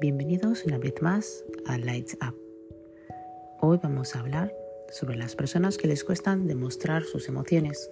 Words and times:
Bienvenidos 0.00 0.64
una 0.64 0.78
vez 0.78 1.02
más 1.02 1.44
a 1.66 1.76
Lights 1.76 2.16
Up. 2.24 2.36
Hoy 3.60 3.80
vamos 3.82 4.14
a 4.14 4.20
hablar 4.20 4.54
sobre 4.90 5.16
las 5.16 5.34
personas 5.34 5.76
que 5.76 5.88
les 5.88 6.04
cuestan 6.04 6.46
demostrar 6.46 7.02
sus 7.02 7.28
emociones, 7.28 7.90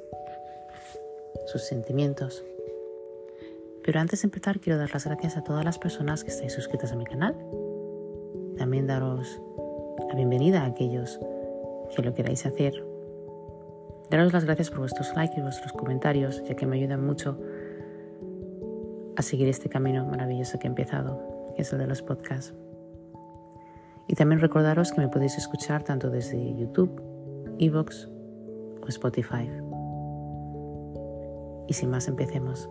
sus 1.46 1.62
sentimientos. 1.62 2.44
Pero 3.82 3.98
antes 3.98 4.22
de 4.22 4.26
empezar 4.26 4.60
quiero 4.60 4.78
dar 4.78 4.92
las 4.92 5.04
gracias 5.04 5.36
a 5.36 5.42
todas 5.42 5.64
las 5.64 5.80
personas 5.80 6.22
que 6.22 6.30
estáis 6.30 6.52
suscritas 6.52 6.92
a 6.92 6.96
mi 6.96 7.04
canal. 7.04 7.34
También 8.56 8.86
daros 8.86 9.42
la 10.08 10.14
bienvenida 10.14 10.62
a 10.62 10.66
aquellos 10.66 11.18
que 11.96 12.02
lo 12.02 12.14
queráis 12.14 12.46
hacer. 12.46 12.86
Daros 14.10 14.32
las 14.32 14.44
gracias 14.44 14.70
por 14.70 14.78
vuestros 14.78 15.12
likes 15.16 15.34
y 15.36 15.42
vuestros 15.42 15.72
comentarios, 15.72 16.40
ya 16.44 16.54
que 16.54 16.66
me 16.66 16.76
ayudan 16.76 17.04
mucho 17.04 17.36
a 19.16 19.22
seguir 19.22 19.48
este 19.48 19.68
camino 19.68 20.06
maravilloso 20.06 20.60
que 20.60 20.68
he 20.68 20.70
empezado 20.70 21.35
es 21.56 21.72
el 21.72 21.78
de 21.78 21.86
los 21.86 22.02
podcasts. 22.02 22.54
Y 24.08 24.14
también 24.14 24.40
recordaros 24.40 24.92
que 24.92 25.00
me 25.00 25.08
podéis 25.08 25.36
escuchar 25.36 25.82
tanto 25.82 26.10
desde 26.10 26.54
YouTube, 26.54 27.02
Evox 27.58 28.08
o 28.82 28.86
Spotify. 28.88 29.50
Y 31.68 31.72
sin 31.74 31.90
más, 31.90 32.06
empecemos. 32.06 32.68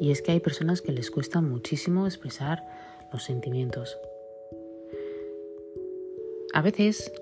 Y 0.00 0.12
es 0.12 0.22
que 0.22 0.32
hay 0.32 0.40
personas 0.40 0.80
que 0.80 0.92
les 0.92 1.10
cuesta 1.10 1.40
muchísimo 1.40 2.06
expresar 2.06 2.64
los 3.12 3.24
sentimientos. 3.24 3.98
A 6.58 6.60
veces 6.60 7.12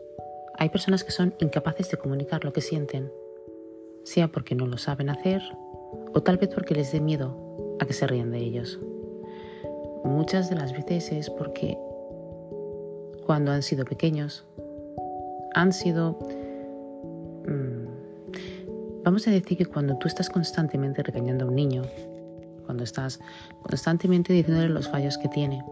hay 0.57 0.71
personas 0.71 1.05
que 1.05 1.11
son 1.11 1.35
incapaces 1.41 1.91
de 1.91 1.99
comunicar 1.99 2.43
lo 2.43 2.55
que 2.55 2.63
sienten, 2.63 3.13
sea 4.03 4.29
porque 4.29 4.55
no 4.55 4.67
lo 4.67 4.79
saben 4.79 5.11
hacer 5.11 5.43
o 6.15 6.23
tal 6.23 6.39
vez 6.39 6.49
porque 6.55 6.75
les 6.75 6.91
dé 6.91 7.03
miedo 7.03 7.37
a 7.79 7.85
que 7.85 7.93
se 7.93 8.07
rían 8.07 8.31
de 8.31 8.39
ellos. 8.39 8.81
Muchas 10.05 10.49
de 10.49 10.57
las 10.57 10.73
veces 10.73 11.13
es 11.13 11.29
porque 11.29 11.77
cuando 13.27 13.53
han 13.53 13.63
sido 13.63 13.85
pequeños 13.85 14.47
han 15.53 15.75
sido... 15.75 16.19
Mm, 17.47 19.03
vamos 19.05 19.29
a 19.29 19.33
decir 19.33 19.59
que 19.59 19.67
cuando 19.67 19.99
tú 19.99 20.09
estás 20.09 20.31
constantemente 20.31 21.03
regañando 21.03 21.45
a 21.45 21.49
un 21.49 21.57
niño, 21.57 21.83
cuando 22.65 22.85
estás 22.85 23.21
constantemente 23.61 24.33
diciéndole 24.33 24.71
los 24.71 24.89
fallos 24.89 25.19
que 25.19 25.29
tiene, 25.29 25.63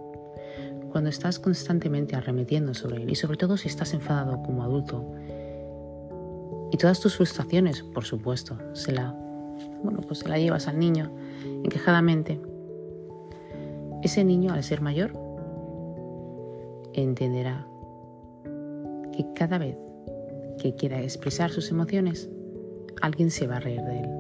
cuando 0.95 1.11
estás 1.11 1.41
constantemente 1.41 2.14
arremetiendo 2.14 2.73
sobre 2.73 3.03
él 3.03 3.11
y 3.11 3.17
sobre 3.17 3.37
todo 3.37 3.56
si 3.56 3.67
estás 3.67 3.95
enfadado 3.95 4.41
como 4.45 4.62
adulto 4.62 5.05
y 6.70 6.77
todas 6.77 7.01
tus 7.01 7.17
frustraciones, 7.17 7.83
por 7.83 8.05
supuesto, 8.05 8.56
se 8.75 8.92
la, 8.92 9.12
bueno, 9.83 10.03
pues 10.03 10.20
se 10.20 10.28
la 10.28 10.39
llevas 10.39 10.69
al 10.69 10.78
niño 10.78 11.11
enquejadamente. 11.64 12.41
Ese 14.05 14.23
niño, 14.23 14.53
al 14.53 14.62
ser 14.62 14.83
mayor, 14.83 15.19
entenderá 16.92 17.67
que 19.11 19.27
cada 19.34 19.58
vez 19.58 19.77
que 20.62 20.77
quiera 20.77 21.03
expresar 21.03 21.51
sus 21.51 21.73
emociones, 21.73 22.31
alguien 23.03 23.33
se 23.33 23.48
va 23.48 23.56
a 23.56 23.61
reír 23.61 23.83
de 23.83 23.98
él. 23.98 24.11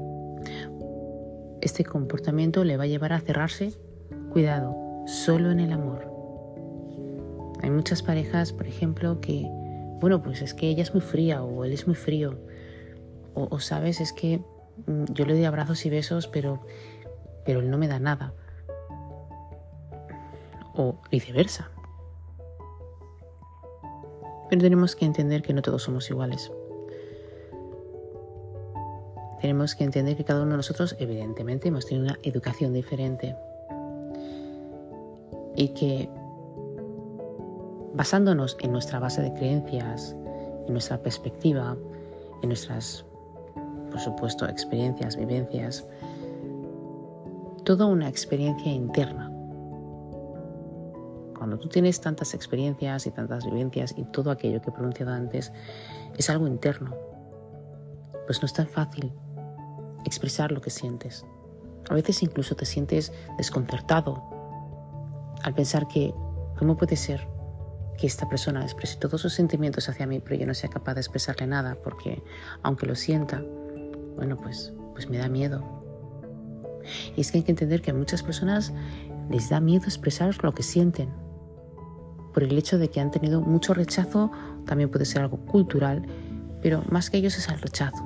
Este 1.60 1.84
comportamiento 1.84 2.64
le 2.64 2.76
va 2.76 2.82
a 2.82 2.88
llevar 2.88 3.12
a 3.12 3.20
cerrarse, 3.20 3.72
cuidado, 4.32 4.76
solo 5.06 5.52
en 5.52 5.60
el 5.60 5.72
amor 5.72 6.13
hay 7.64 7.70
muchas 7.70 8.02
parejas, 8.02 8.52
por 8.52 8.66
ejemplo, 8.66 9.22
que, 9.22 9.48
bueno, 9.98 10.22
pues 10.22 10.42
es 10.42 10.52
que 10.52 10.68
ella 10.68 10.82
es 10.82 10.92
muy 10.92 11.00
fría 11.00 11.42
o 11.42 11.64
él 11.64 11.72
es 11.72 11.86
muy 11.86 11.96
frío. 11.96 12.38
O, 13.32 13.58
sabes, 13.58 14.02
es 14.02 14.12
que 14.12 14.42
mm, 14.86 15.04
yo 15.14 15.24
le 15.24 15.32
doy 15.32 15.44
abrazos 15.44 15.86
y 15.86 15.88
besos, 15.88 16.28
pero, 16.28 16.60
pero 17.46 17.60
él 17.60 17.70
no 17.70 17.78
me 17.78 17.88
da 17.88 17.98
nada. 17.98 18.34
O 20.74 21.00
viceversa. 21.10 21.70
Pero 24.50 24.60
tenemos 24.60 24.94
que 24.94 25.06
entender 25.06 25.40
que 25.40 25.54
no 25.54 25.62
todos 25.62 25.84
somos 25.84 26.10
iguales. 26.10 26.52
Tenemos 29.40 29.74
que 29.74 29.84
entender 29.84 30.18
que 30.18 30.24
cada 30.24 30.42
uno 30.42 30.50
de 30.50 30.58
nosotros, 30.58 30.96
evidentemente, 30.98 31.68
hemos 31.68 31.86
tenido 31.86 32.04
una 32.04 32.18
educación 32.24 32.74
diferente. 32.74 33.34
Y 35.56 35.68
que 35.68 36.10
basándonos 37.94 38.56
en 38.60 38.72
nuestra 38.72 38.98
base 38.98 39.22
de 39.22 39.32
creencias, 39.32 40.16
en 40.66 40.72
nuestra 40.72 40.98
perspectiva, 40.98 41.76
en 42.42 42.48
nuestras, 42.48 43.04
por 43.90 44.00
supuesto, 44.00 44.46
experiencias, 44.48 45.16
vivencias, 45.16 45.86
toda 47.64 47.86
una 47.86 48.08
experiencia 48.08 48.72
interna. 48.72 49.30
Cuando 51.38 51.58
tú 51.58 51.68
tienes 51.68 52.00
tantas 52.00 52.34
experiencias 52.34 53.06
y 53.06 53.10
tantas 53.10 53.44
vivencias 53.44 53.94
y 53.96 54.04
todo 54.04 54.30
aquello 54.30 54.60
que 54.60 54.70
he 54.70 54.72
pronunciado 54.72 55.12
antes 55.12 55.52
es 56.16 56.30
algo 56.30 56.46
interno, 56.46 56.94
pues 58.26 58.42
no 58.42 58.46
es 58.46 58.52
tan 58.52 58.66
fácil 58.66 59.12
expresar 60.04 60.50
lo 60.52 60.60
que 60.60 60.70
sientes. 60.70 61.24
A 61.90 61.94
veces 61.94 62.22
incluso 62.22 62.56
te 62.56 62.64
sientes 62.64 63.12
desconcertado 63.36 64.22
al 65.42 65.54
pensar 65.54 65.86
que, 65.86 66.14
¿cómo 66.58 66.76
puede 66.76 66.96
ser 66.96 67.33
que 67.98 68.06
esta 68.06 68.28
persona 68.28 68.62
exprese 68.62 68.98
todos 68.98 69.20
sus 69.20 69.32
sentimientos 69.32 69.88
hacia 69.88 70.06
mí, 70.06 70.20
pero 70.20 70.36
yo 70.36 70.46
no 70.46 70.54
sea 70.54 70.70
capaz 70.70 70.94
de 70.94 71.00
expresarle 71.00 71.46
nada, 71.46 71.76
porque 71.82 72.22
aunque 72.62 72.86
lo 72.86 72.94
sienta, 72.94 73.42
bueno, 74.16 74.36
pues, 74.36 74.72
pues 74.92 75.08
me 75.08 75.18
da 75.18 75.28
miedo. 75.28 75.62
Y 77.16 77.20
es 77.20 77.30
que 77.30 77.38
hay 77.38 77.44
que 77.44 77.52
entender 77.52 77.82
que 77.82 77.90
a 77.92 77.94
muchas 77.94 78.22
personas 78.22 78.72
les 79.30 79.48
da 79.48 79.60
miedo 79.60 79.84
expresar 79.84 80.34
lo 80.42 80.52
que 80.52 80.62
sienten, 80.62 81.08
por 82.34 82.42
el 82.42 82.58
hecho 82.58 82.78
de 82.78 82.90
que 82.90 83.00
han 83.00 83.12
tenido 83.12 83.40
mucho 83.40 83.72
rechazo, 83.72 84.30
también 84.66 84.90
puede 84.90 85.04
ser 85.04 85.22
algo 85.22 85.38
cultural, 85.46 86.04
pero 86.60 86.82
más 86.90 87.08
que 87.08 87.16
ellos 87.16 87.38
es 87.38 87.48
el 87.48 87.60
rechazo. 87.60 88.04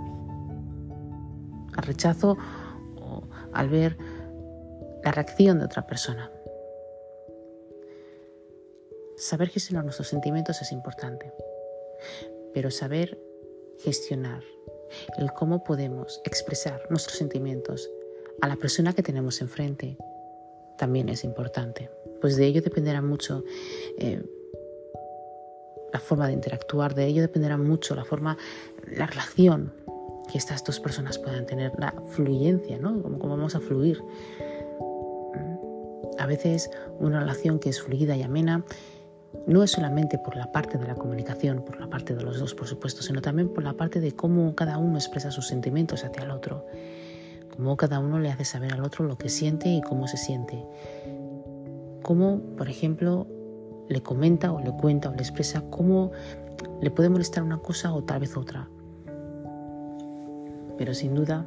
Al 1.74 1.84
rechazo 1.84 2.36
o 2.96 3.24
al 3.54 3.68
ver 3.70 3.96
la 5.02 5.12
reacción 5.12 5.58
de 5.58 5.64
otra 5.64 5.86
persona. 5.86 6.30
Saber 9.18 9.48
gestionar 9.48 9.82
nuestros 9.82 10.06
sentimientos 10.06 10.62
es 10.62 10.70
importante, 10.70 11.32
pero 12.54 12.70
saber 12.70 13.18
gestionar 13.80 14.44
el 15.18 15.32
cómo 15.32 15.64
podemos 15.64 16.20
expresar 16.24 16.86
nuestros 16.88 17.18
sentimientos 17.18 17.90
a 18.40 18.46
la 18.46 18.54
persona 18.54 18.92
que 18.92 19.02
tenemos 19.02 19.40
enfrente 19.40 19.98
también 20.78 21.08
es 21.08 21.24
importante, 21.24 21.90
pues 22.20 22.36
de 22.36 22.46
ello 22.46 22.62
dependerá 22.62 23.02
mucho 23.02 23.42
eh, 23.98 24.22
la 25.92 25.98
forma 25.98 26.28
de 26.28 26.34
interactuar, 26.34 26.94
de 26.94 27.06
ello 27.06 27.20
dependerá 27.20 27.56
mucho 27.56 27.96
la 27.96 28.04
forma, 28.04 28.38
la 28.86 29.08
relación 29.08 29.72
que 30.30 30.38
estas 30.38 30.62
dos 30.62 30.78
personas 30.78 31.18
puedan 31.18 31.44
tener, 31.44 31.72
la 31.76 31.92
fluyencia, 32.10 32.78
¿no? 32.78 33.02
Cómo, 33.02 33.18
cómo 33.18 33.36
vamos 33.36 33.56
a 33.56 33.60
fluir. 33.60 34.00
A 36.20 36.26
veces 36.26 36.70
una 37.00 37.18
relación 37.18 37.58
que 37.58 37.70
es 37.70 37.82
fluida 37.82 38.16
y 38.16 38.22
amena 38.22 38.64
no 39.46 39.62
es 39.62 39.70
solamente 39.70 40.18
por 40.18 40.36
la 40.36 40.50
parte 40.52 40.78
de 40.78 40.86
la 40.86 40.94
comunicación, 40.94 41.62
por 41.64 41.80
la 41.80 41.88
parte 41.88 42.14
de 42.14 42.22
los 42.22 42.38
dos, 42.38 42.54
por 42.54 42.66
supuesto, 42.66 43.02
sino 43.02 43.20
también 43.20 43.48
por 43.48 43.62
la 43.62 43.74
parte 43.74 44.00
de 44.00 44.12
cómo 44.12 44.54
cada 44.54 44.78
uno 44.78 44.96
expresa 44.96 45.30
sus 45.30 45.46
sentimientos 45.46 46.04
hacia 46.04 46.22
el 46.22 46.30
otro, 46.30 46.66
cómo 47.54 47.76
cada 47.76 47.98
uno 47.98 48.18
le 48.18 48.30
hace 48.30 48.44
saber 48.44 48.72
al 48.72 48.84
otro 48.84 49.04
lo 49.04 49.18
que 49.18 49.28
siente 49.28 49.68
y 49.68 49.80
cómo 49.82 50.08
se 50.08 50.16
siente, 50.16 50.64
cómo, 52.02 52.40
por 52.56 52.68
ejemplo, 52.68 53.26
le 53.88 54.02
comenta 54.02 54.52
o 54.52 54.60
le 54.60 54.70
cuenta 54.72 55.10
o 55.10 55.12
le 55.12 55.20
expresa 55.20 55.62
cómo 55.70 56.10
le 56.80 56.90
puede 56.90 57.08
molestar 57.08 57.42
una 57.42 57.58
cosa 57.58 57.92
o 57.92 58.02
tal 58.04 58.20
vez 58.20 58.36
otra. 58.36 58.68
Pero 60.76 60.94
sin 60.94 61.14
duda, 61.14 61.46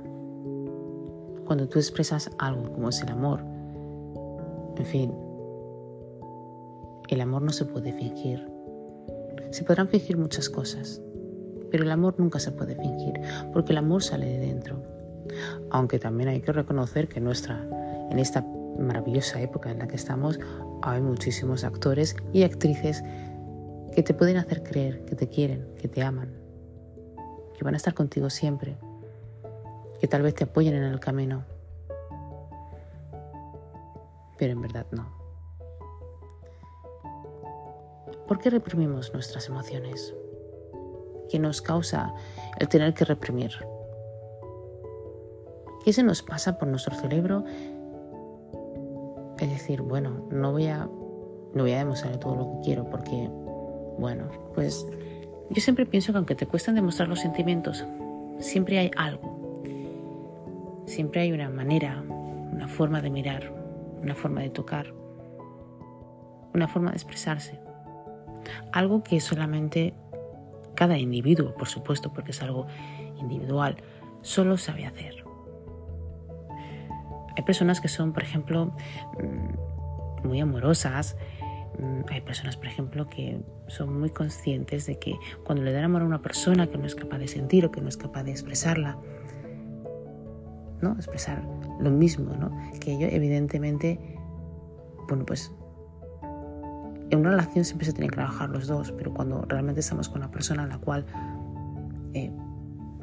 cuando 1.46 1.68
tú 1.68 1.80
expresas 1.80 2.30
algo 2.38 2.72
como 2.72 2.90
es 2.90 3.02
el 3.02 3.10
amor, 3.10 3.42
en 4.78 4.86
fin, 4.86 5.14
el 7.12 7.22
amor 7.22 7.42
no 7.42 7.52
se 7.52 7.66
puede 7.66 7.92
fingir. 7.92 8.50
Se 9.52 9.66
podrán 9.66 9.90
fingir 9.90 10.18
muchas 10.18 10.50
cosas, 10.50 11.02
pero 11.70 11.84
el 11.84 11.92
amor 11.92 12.16
nunca 12.18 12.40
se 12.40 12.52
puede 12.52 12.76
fingir, 12.76 13.20
porque 13.52 13.74
el 13.74 13.80
amor 13.80 14.02
sale 14.02 14.26
de 14.28 14.40
dentro. 14.40 14.82
Aunque 15.72 16.00
también 16.00 16.30
hay 16.30 16.42
que 16.42 16.54
reconocer 16.54 17.10
que 17.10 17.20
nuestra, 17.20 17.68
en 18.10 18.18
esta 18.18 18.46
maravillosa 18.80 19.42
época 19.42 19.72
en 19.72 19.80
la 19.80 19.88
que 19.88 19.98
estamos, 19.98 20.40
hay 20.82 21.02
muchísimos 21.02 21.66
actores 21.66 22.16
y 22.32 22.44
actrices 22.44 23.04
que 23.94 24.04
te 24.04 24.14
pueden 24.14 24.38
hacer 24.38 24.64
creer 24.64 25.04
que 25.04 25.16
te 25.16 25.28
quieren, 25.28 25.68
que 25.78 25.90
te 25.90 26.02
aman, 26.02 26.32
que 27.58 27.64
van 27.64 27.74
a 27.74 27.78
estar 27.78 27.94
contigo 27.94 28.30
siempre, 28.30 28.78
que 30.00 30.08
tal 30.08 30.22
vez 30.22 30.34
te 30.34 30.46
apoyen 30.46 30.76
en 30.76 30.84
el 30.84 31.00
camino. 31.02 31.44
Pero 34.38 34.54
en 34.54 34.62
verdad 34.62 34.88
no. 34.92 35.21
¿Por 38.32 38.40
qué 38.40 38.50
reprimimos 38.50 39.12
nuestras 39.12 39.50
emociones? 39.50 40.16
¿Qué 41.30 41.38
nos 41.38 41.62
causa 41.62 42.14
el 42.62 42.70
tener 42.70 42.94
que 42.94 43.04
reprimir? 43.04 43.52
¿Qué 45.84 45.92
se 45.92 46.02
nos 46.02 46.22
pasa 46.22 46.58
por 46.58 46.70
nuestro 46.70 46.96
cerebro? 46.96 47.44
Es 49.38 49.50
decir, 49.50 49.82
bueno, 49.82 50.30
no 50.32 50.54
voy 50.54 50.68
a, 50.68 50.86
no 50.86 51.64
voy 51.64 51.74
a 51.74 51.80
demostrar 51.80 52.22
todo 52.22 52.36
lo 52.38 52.52
que 52.52 52.68
quiero 52.68 52.90
porque, 52.90 53.30
bueno, 54.00 54.30
pues 54.56 54.88
yo 55.50 55.62
siempre 55.62 55.86
pienso 55.86 56.14
que 56.14 56.20
aunque 56.20 56.36
te 56.36 56.48
cuestan 56.48 56.76
demostrar 56.76 57.10
los 57.10 57.20
sentimientos, 57.20 57.84
siempre 58.40 58.80
hay 58.80 58.92
algo. 58.96 59.62
Siempre 60.86 61.20
hay 61.20 61.34
una 61.34 61.50
manera, 61.50 62.02
una 62.02 62.70
forma 62.70 63.02
de 63.02 63.10
mirar, 63.10 63.54
una 64.02 64.16
forma 64.16 64.40
de 64.40 64.52
tocar, 64.52 64.94
una 66.54 66.70
forma 66.70 66.92
de 66.92 66.96
expresarse. 66.96 67.61
Algo 68.72 69.04
que 69.04 69.20
solamente 69.20 69.94
cada 70.76 70.98
individuo, 70.98 71.54
por 71.56 71.68
supuesto, 71.68 72.12
porque 72.14 72.32
es 72.32 72.42
algo 72.42 72.68
individual, 73.20 73.78
solo 74.22 74.58
sabe 74.58 74.86
hacer. 74.86 75.24
Hay 77.36 77.44
personas 77.44 77.82
que 77.82 77.88
son, 77.88 78.14
por 78.14 78.24
ejemplo, 78.24 78.74
mm, 79.22 80.28
muy 80.28 80.40
amorosas. 80.40 81.18
Mm, 81.80 82.02
hay 82.10 82.22
personas, 82.22 82.58
por 82.58 82.68
ejemplo, 82.68 83.08
que 83.08 83.42
son 83.68 84.00
muy 84.00 84.10
conscientes 84.10 84.86
de 84.86 85.00
que 85.00 85.16
cuando 85.44 85.64
le 85.64 85.72
dan 85.72 85.86
amor 85.86 86.02
a 86.02 86.06
una 86.06 86.22
persona 86.22 86.68
que 86.68 86.78
no 86.78 86.86
es 86.86 86.96
capaz 86.96 87.20
de 87.20 87.28
sentir 87.28 87.66
o 87.66 87.72
que 87.72 87.82
no 87.82 87.88
es 87.88 87.98
capaz 87.98 88.24
de 88.24 88.32
expresarla, 88.32 88.98
¿no? 90.82 90.94
Expresar 90.94 91.44
lo 91.80 91.90
mismo, 91.90 92.36
¿no? 92.36 92.52
Que 92.80 92.94
ello, 92.94 93.08
evidentemente, 93.10 94.00
bueno, 95.08 95.26
pues 95.26 95.54
en 97.12 97.20
una 97.20 97.32
relación 97.32 97.66
siempre 97.66 97.86
se 97.86 97.94
tienen 97.94 98.10
que 98.10 98.16
trabajar 98.16 98.50
los 98.50 98.68
dos, 98.68 98.92
pero 98.94 99.14
cuando 99.14 99.44
realmente 99.48 99.82
estamos 99.82 100.10
con 100.10 100.20
una 100.22 100.32
persona 100.32 100.64
a 100.64 100.68
la 100.68 100.78
cual 100.80 101.06
eh, 102.14 102.32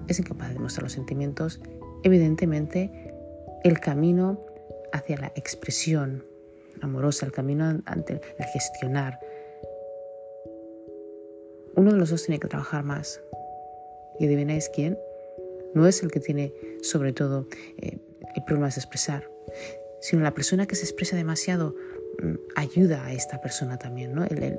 es 0.08 0.18
incapaz 0.18 0.48
de 0.48 0.54
demostrar 0.54 0.84
los 0.84 0.92
sentimientos, 0.92 1.60
evidentemente 2.02 3.14
el 3.64 3.78
camino 3.80 4.40
hacia 4.92 5.18
la 5.18 5.32
expresión 5.36 6.24
amorosa, 6.80 7.26
el 7.26 7.32
camino 7.32 7.80
ante 7.84 8.14
el 8.14 8.44
gestionar, 8.52 9.20
uno 11.76 11.92
de 11.92 11.98
los 11.98 12.10
dos 12.10 12.24
tiene 12.24 12.40
que 12.40 12.48
trabajar 12.48 12.82
más. 12.82 13.20
Y 14.18 14.26
adivináis 14.26 14.68
quién? 14.74 14.98
No 15.74 15.86
es 15.86 16.02
el 16.02 16.10
que 16.10 16.18
tiene 16.18 16.52
sobre 16.82 17.12
todo 17.12 17.46
eh, 17.76 17.98
el 18.34 18.44
problema 18.44 18.68
de 18.68 18.74
expresar, 18.74 19.30
sino 20.00 20.22
la 20.22 20.34
persona 20.34 20.66
que 20.66 20.74
se 20.74 20.84
expresa 20.84 21.14
demasiado 21.14 21.74
ayuda 22.56 23.04
a 23.04 23.12
esta 23.12 23.40
persona 23.40 23.78
también, 23.78 24.14
¿no? 24.14 24.24
El, 24.24 24.58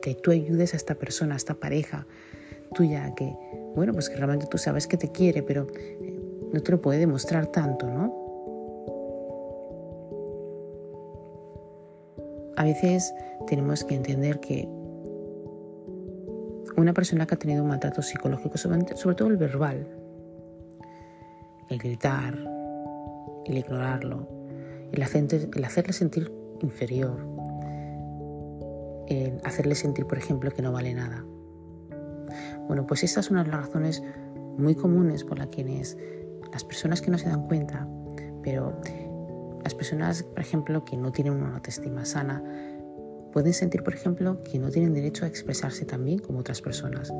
que 0.00 0.14
tú 0.14 0.30
ayudes 0.30 0.74
a 0.74 0.76
esta 0.76 0.94
persona, 0.94 1.34
a 1.34 1.36
esta 1.36 1.54
pareja 1.54 2.06
tuya, 2.74 3.12
que, 3.16 3.34
bueno, 3.74 3.92
pues 3.92 4.08
que 4.08 4.16
realmente 4.16 4.46
tú 4.46 4.58
sabes 4.58 4.86
que 4.86 4.96
te 4.96 5.10
quiere, 5.10 5.42
pero 5.42 5.66
eh, 5.74 6.20
no 6.52 6.60
te 6.62 6.70
lo 6.70 6.80
puede 6.80 7.00
demostrar 7.00 7.46
tanto, 7.46 7.88
¿no? 7.88 8.16
A 12.56 12.64
veces 12.64 13.12
tenemos 13.46 13.84
que 13.84 13.94
entender 13.94 14.40
que 14.40 14.68
una 16.76 16.92
persona 16.92 17.26
que 17.26 17.34
ha 17.34 17.38
tenido 17.38 17.62
un 17.62 17.68
maltrato 17.68 18.02
psicológico, 18.02 18.56
sobre 18.58 19.14
todo 19.16 19.28
el 19.28 19.36
verbal, 19.36 19.86
el 21.68 21.78
gritar, 21.78 22.38
el 23.46 23.58
ignorarlo, 23.58 24.28
el, 24.92 25.02
el 25.02 25.64
hacerle 25.64 25.92
sentir 25.92 26.37
inferior, 26.60 27.18
el 29.08 29.40
hacerle 29.44 29.74
sentir, 29.74 30.06
por 30.06 30.18
ejemplo, 30.18 30.50
que 30.50 30.62
no 30.62 30.72
vale 30.72 30.94
nada. 30.94 31.24
Bueno, 32.66 32.86
pues 32.86 33.02
estas 33.02 33.26
son 33.26 33.38
las 33.38 33.48
razones 33.48 34.02
muy 34.58 34.74
comunes 34.74 35.24
por 35.24 35.38
las 35.38 35.48
quienes 35.48 35.96
las 36.52 36.64
personas 36.64 37.00
que 37.00 37.10
no 37.10 37.18
se 37.18 37.28
dan 37.28 37.46
cuenta, 37.46 37.88
pero 38.42 38.80
las 39.64 39.74
personas, 39.74 40.22
por 40.22 40.40
ejemplo, 40.40 40.84
que 40.84 40.96
no 40.96 41.12
tienen 41.12 41.34
una 41.34 41.54
autoestima 41.54 42.04
sana, 42.04 42.42
pueden 43.32 43.52
sentir, 43.52 43.82
por 43.82 43.94
ejemplo, 43.94 44.42
que 44.42 44.58
no 44.58 44.70
tienen 44.70 44.94
derecho 44.94 45.24
a 45.24 45.28
expresarse 45.28 45.84
tan 45.84 46.04
bien 46.04 46.18
como 46.18 46.40
otras 46.40 46.60
personas. 46.60 47.12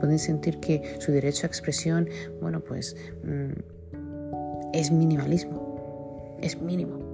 Pueden 0.00 0.18
sentir 0.18 0.60
que 0.60 0.96
su 1.00 1.12
derecho 1.12 1.46
a 1.46 1.48
expresión, 1.48 2.08
bueno, 2.40 2.60
pues 2.60 2.96
mm, 3.24 4.72
es 4.72 4.90
minimalismo, 4.90 6.36
es 6.40 6.60
mínimo 6.60 7.07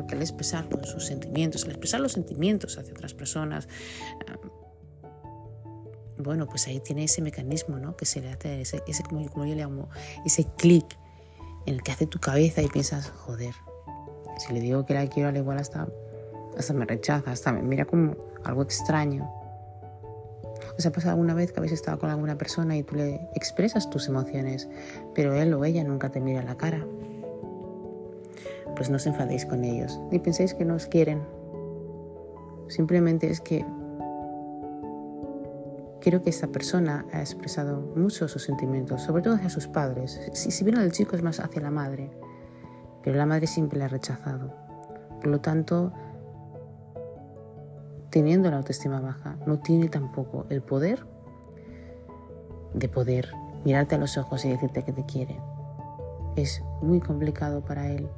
porque 0.00 0.14
al 0.14 0.22
expresar 0.22 0.66
sus 0.84 1.04
sentimientos, 1.04 1.64
al 1.64 1.72
expresar 1.72 2.00
los 2.00 2.12
sentimientos 2.12 2.78
hacia 2.78 2.94
otras 2.94 3.12
personas, 3.12 3.68
bueno, 6.16 6.46
pues 6.46 6.66
ahí 6.68 6.80
tiene 6.80 7.04
ese 7.04 7.20
mecanismo, 7.20 7.78
¿no? 7.78 7.98
Que 7.98 8.06
se 8.06 8.22
le 8.22 8.30
hace, 8.30 8.62
ese, 8.62 8.82
ese 8.86 9.02
como, 9.02 9.20
yo 9.20 9.54
le 9.54 9.56
llamo, 9.56 9.90
ese 10.24 10.46
clic 10.56 10.86
en 11.66 11.74
el 11.74 11.82
que 11.82 11.92
hace 11.92 12.06
tu 12.06 12.18
cabeza 12.18 12.62
y 12.62 12.68
piensas, 12.68 13.10
joder, 13.10 13.52
si 14.38 14.54
le 14.54 14.60
digo 14.60 14.86
que 14.86 14.94
la 14.94 15.06
quiero, 15.06 15.28
al 15.28 15.36
igual 15.36 15.58
hasta, 15.58 15.86
hasta 16.56 16.72
me 16.72 16.86
rechaza, 16.86 17.30
hasta 17.30 17.52
me 17.52 17.60
mira 17.60 17.84
como 17.84 18.16
algo 18.44 18.62
extraño. 18.62 19.30
¿Os 20.78 20.86
ha 20.86 20.92
pasado 20.92 21.10
alguna 21.10 21.34
vez 21.34 21.52
que 21.52 21.60
habéis 21.60 21.74
estado 21.74 21.98
con 21.98 22.08
alguna 22.08 22.38
persona 22.38 22.74
y 22.74 22.84
tú 22.84 22.94
le 22.94 23.16
expresas 23.34 23.90
tus 23.90 24.08
emociones, 24.08 24.66
pero 25.14 25.34
él 25.34 25.52
o 25.52 25.62
ella 25.62 25.84
nunca 25.84 26.10
te 26.10 26.22
mira 26.22 26.42
la 26.42 26.56
cara? 26.56 26.86
Pues 28.80 28.88
no 28.88 28.96
os 28.96 29.06
enfadéis 29.06 29.44
con 29.44 29.62
ellos, 29.62 30.00
ni 30.10 30.18
penséis 30.18 30.54
que 30.54 30.64
no 30.64 30.74
os 30.74 30.86
quieren. 30.86 31.20
Simplemente 32.68 33.30
es 33.30 33.42
que 33.42 33.62
creo 36.00 36.22
que 36.22 36.30
esta 36.30 36.46
persona 36.46 37.04
ha 37.12 37.20
expresado 37.20 37.82
mucho 37.94 38.26
sus 38.26 38.42
sentimientos, 38.42 39.02
sobre 39.02 39.22
todo 39.22 39.34
hacia 39.34 39.50
sus 39.50 39.68
padres. 39.68 40.18
Si, 40.32 40.50
si 40.50 40.64
bien 40.64 40.78
el 40.78 40.92
chico 40.92 41.14
es 41.14 41.22
más 41.22 41.40
hacia 41.40 41.60
la 41.60 41.70
madre, 41.70 42.10
pero 43.02 43.18
la 43.18 43.26
madre 43.26 43.46
siempre 43.48 43.78
le 43.78 43.84
ha 43.84 43.88
rechazado. 43.88 44.54
Por 45.20 45.26
lo 45.26 45.42
tanto, 45.42 45.92
teniendo 48.08 48.50
la 48.50 48.56
autoestima 48.56 49.02
baja, 49.02 49.36
no 49.46 49.58
tiene 49.58 49.90
tampoco 49.90 50.46
el 50.48 50.62
poder 50.62 51.04
de 52.72 52.88
poder 52.88 53.28
mirarte 53.62 53.96
a 53.96 53.98
los 53.98 54.16
ojos 54.16 54.42
y 54.46 54.48
decirte 54.48 54.84
que 54.84 54.94
te 54.94 55.04
quiere. 55.04 55.38
Es 56.34 56.62
muy 56.80 57.00
complicado 57.00 57.62
para 57.62 57.86
él 57.86 58.08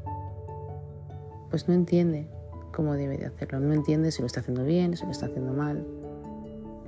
pues 1.53 1.69
no 1.69 1.75
entiende 1.75 2.27
cómo 2.73 2.95
debe 2.95 3.19
de 3.19 3.27
hacerlo, 3.27 3.61
no 3.61 3.75
entiende 3.75 4.11
si 4.11 4.23
lo 4.23 4.27
está 4.27 4.41
haciendo 4.41 4.65
bien, 4.65 4.97
si 4.97 5.05
lo 5.05 5.11
está 5.11 5.27
haciendo 5.27 5.53
mal, 5.53 5.87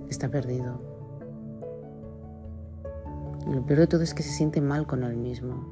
está 0.09 0.31
perdido. 0.31 0.81
Y 3.47 3.53
lo 3.53 3.67
peor 3.67 3.81
de 3.81 3.87
todo 3.87 4.01
es 4.01 4.15
que 4.15 4.23
se 4.23 4.31
siente 4.31 4.63
mal 4.63 4.87
con 4.87 5.05
él 5.05 5.19
mismo. 5.19 5.71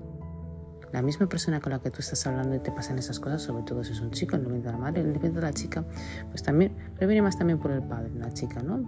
La 0.92 1.00
misma 1.00 1.26
persona 1.26 1.58
con 1.62 1.72
la 1.72 1.78
que 1.78 1.90
tú 1.90 2.00
estás 2.00 2.26
hablando 2.26 2.54
y 2.54 2.58
te 2.58 2.70
pasan 2.70 2.98
esas 2.98 3.18
cosas, 3.18 3.40
sobre 3.40 3.62
todo 3.62 3.82
si 3.82 3.92
es 3.92 4.00
un 4.02 4.10
chico, 4.10 4.36
no 4.36 4.50
viene 4.50 4.62
de 4.62 4.72
la 4.72 4.76
madre, 4.76 5.00
el 5.00 5.12
viene 5.12 5.30
de 5.30 5.40
la 5.40 5.54
chica, 5.54 5.82
pues 6.28 6.42
también, 6.42 6.76
pero 6.96 7.08
viene 7.08 7.22
más 7.22 7.38
también 7.38 7.58
por 7.58 7.70
el 7.70 7.82
padre, 7.82 8.10
la 8.14 8.30
chica, 8.34 8.62
¿no? 8.62 8.84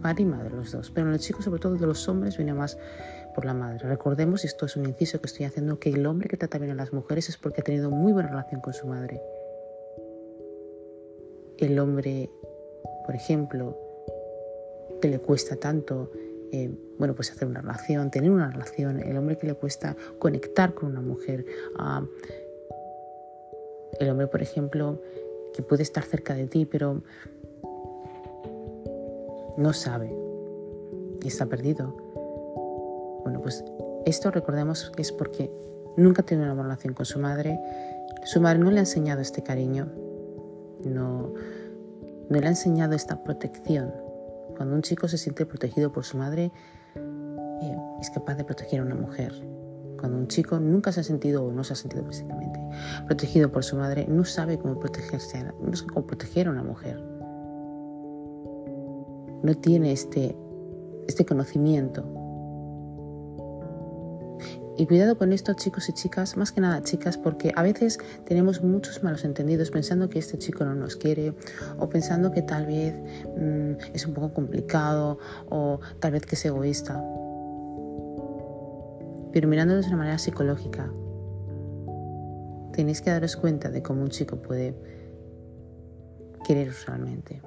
Padre 0.00 0.22
y 0.22 0.24
madre, 0.24 0.48
los 0.48 0.72
dos. 0.72 0.90
Pero 0.90 1.08
en 1.08 1.12
el 1.12 1.20
chico, 1.20 1.42
sobre 1.42 1.60
todo 1.60 1.74
de 1.74 1.86
los 1.86 2.08
hombres, 2.08 2.38
viene 2.38 2.54
más 2.54 2.78
Recordemos, 3.36 4.44
y 4.44 4.46
esto 4.46 4.66
es 4.66 4.76
un 4.76 4.86
inciso 4.86 5.20
que 5.20 5.26
estoy 5.26 5.44
haciendo, 5.44 5.78
que 5.78 5.90
el 5.90 6.06
hombre 6.06 6.28
que 6.28 6.36
trata 6.36 6.58
bien 6.58 6.70
a 6.70 6.74
las 6.74 6.92
mujeres 6.92 7.28
es 7.28 7.36
porque 7.36 7.60
ha 7.60 7.64
tenido 7.64 7.90
muy 7.90 8.12
buena 8.12 8.30
relación 8.30 8.60
con 8.60 8.72
su 8.72 8.86
madre. 8.86 9.20
El 11.58 11.78
hombre, 11.78 12.30
por 13.04 13.14
ejemplo, 13.14 13.76
que 15.00 15.08
le 15.08 15.18
cuesta 15.18 15.56
tanto, 15.56 16.10
eh, 16.50 16.70
bueno, 16.98 17.14
pues 17.14 17.30
hacer 17.30 17.46
una 17.46 17.60
relación, 17.60 18.10
tener 18.10 18.30
una 18.30 18.50
relación, 18.50 19.00
el 19.00 19.16
hombre 19.18 19.36
que 19.36 19.46
le 19.46 19.54
cuesta 19.54 19.96
conectar 20.18 20.72
con 20.72 20.90
una 20.90 21.02
mujer, 21.02 21.44
el 24.00 24.10
hombre, 24.10 24.26
por 24.28 24.40
ejemplo, 24.40 25.02
que 25.52 25.62
puede 25.62 25.82
estar 25.82 26.04
cerca 26.04 26.34
de 26.34 26.46
ti, 26.46 26.64
pero 26.64 27.02
no 29.58 29.72
sabe 29.72 30.14
y 31.22 31.28
está 31.28 31.46
perdido. 31.46 32.05
Bueno, 33.26 33.42
pues 33.42 33.64
esto 34.04 34.30
recordemos 34.30 34.92
que 34.94 35.02
es 35.02 35.10
porque 35.10 35.50
nunca 35.96 36.22
tiene 36.22 36.44
una 36.44 36.62
relación 36.62 36.94
con 36.94 37.04
su 37.04 37.18
madre. 37.18 37.58
Su 38.22 38.40
madre 38.40 38.60
no 38.60 38.70
le 38.70 38.76
ha 38.76 38.82
enseñado 38.82 39.20
este 39.20 39.42
cariño, 39.42 39.88
no, 40.84 41.34
no 42.30 42.40
le 42.40 42.46
ha 42.46 42.50
enseñado 42.50 42.94
esta 42.94 43.24
protección. 43.24 43.92
Cuando 44.56 44.76
un 44.76 44.82
chico 44.82 45.08
se 45.08 45.18
siente 45.18 45.44
protegido 45.44 45.90
por 45.90 46.04
su 46.04 46.16
madre, 46.18 46.52
eh, 46.94 47.76
es 48.00 48.10
capaz 48.10 48.36
de 48.36 48.44
proteger 48.44 48.78
a 48.78 48.84
una 48.84 48.94
mujer. 48.94 49.32
Cuando 49.98 50.18
un 50.18 50.28
chico 50.28 50.60
nunca 50.60 50.92
se 50.92 51.00
ha 51.00 51.02
sentido 51.02 51.44
o 51.44 51.50
no 51.50 51.64
se 51.64 51.72
ha 51.72 51.76
sentido 51.76 52.04
físicamente 52.04 52.60
protegido 53.06 53.50
por 53.50 53.64
su 53.64 53.74
madre, 53.74 54.06
no 54.08 54.24
sabe 54.24 54.56
cómo 54.56 54.78
protegerse, 54.78 55.42
no 55.60 55.74
sabe 55.74 55.92
cómo 55.92 56.06
proteger 56.06 56.46
a 56.46 56.52
una 56.52 56.62
mujer. 56.62 57.02
No 59.42 59.52
tiene 59.60 59.90
este, 59.90 60.36
este 61.08 61.26
conocimiento 61.26 62.15
Y 64.78 64.86
cuidado 64.86 65.16
con 65.16 65.32
esto, 65.32 65.54
chicos 65.54 65.88
y 65.88 65.94
chicas, 65.94 66.36
más 66.36 66.52
que 66.52 66.60
nada 66.60 66.82
chicas, 66.82 67.16
porque 67.16 67.50
a 67.56 67.62
veces 67.62 67.98
tenemos 68.26 68.62
muchos 68.62 69.02
malos 69.02 69.24
entendidos 69.24 69.70
pensando 69.70 70.10
que 70.10 70.18
este 70.18 70.36
chico 70.36 70.66
no 70.66 70.74
nos 70.74 70.96
quiere 70.96 71.32
o 71.78 71.88
pensando 71.88 72.30
que 72.30 72.42
tal 72.42 72.66
vez 72.66 72.94
mm, 73.38 73.94
es 73.94 74.06
un 74.06 74.12
poco 74.12 74.34
complicado 74.34 75.18
o 75.48 75.80
tal 75.98 76.12
vez 76.12 76.26
que 76.26 76.34
es 76.34 76.44
egoísta. 76.44 77.02
Pero 79.32 79.48
mirándolo 79.48 79.80
de 79.80 79.86
una 79.88 79.96
manera 79.96 80.18
psicológica, 80.18 80.92
tenéis 82.72 83.00
que 83.00 83.10
daros 83.10 83.36
cuenta 83.36 83.70
de 83.70 83.82
cómo 83.82 84.02
un 84.02 84.10
chico 84.10 84.36
puede 84.36 84.74
quereros 86.44 86.84
realmente. 86.84 87.40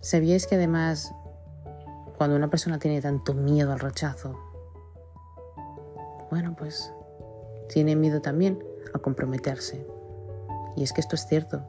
¿Sabíais 0.00 0.46
que 0.46 0.54
además 0.54 1.12
cuando 2.16 2.36
una 2.36 2.48
persona 2.48 2.78
tiene 2.78 3.00
tanto 3.00 3.34
miedo 3.34 3.72
al 3.72 3.80
rechazo, 3.80 4.38
bueno, 6.30 6.56
pues 6.56 6.92
tiene 7.68 7.94
miedo 7.96 8.20
también 8.20 8.62
a 8.94 8.98
comprometerse. 8.98 9.86
Y 10.76 10.82
es 10.82 10.92
que 10.92 11.00
esto 11.00 11.16
es 11.16 11.26
cierto. 11.26 11.62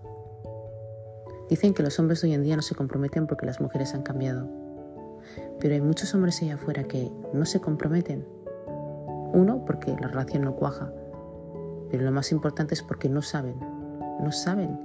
Dicen 1.49 1.73
que 1.73 1.83
los 1.83 1.97
hombres 1.99 2.23
hoy 2.23 2.33
en 2.33 2.43
día 2.43 2.55
no 2.55 2.61
se 2.61 2.75
comprometen 2.75 3.27
porque 3.27 3.45
las 3.45 3.61
mujeres 3.61 3.93
han 3.93 4.03
cambiado. 4.03 4.49
Pero 5.59 5.73
hay 5.73 5.81
muchos 5.81 6.13
hombres 6.13 6.41
allá 6.41 6.55
afuera 6.55 6.83
que 6.83 7.11
no 7.33 7.45
se 7.45 7.61
comprometen. 7.61 8.27
Uno, 9.33 9.63
porque 9.65 9.95
la 9.99 10.07
relación 10.07 10.43
no 10.43 10.55
cuaja. 10.55 10.91
Pero 11.89 12.03
lo 12.03 12.11
más 12.11 12.31
importante 12.31 12.73
es 12.73 12.83
porque 12.83 13.09
no 13.09 13.21
saben. 13.21 13.59
No 14.19 14.31
saben 14.31 14.79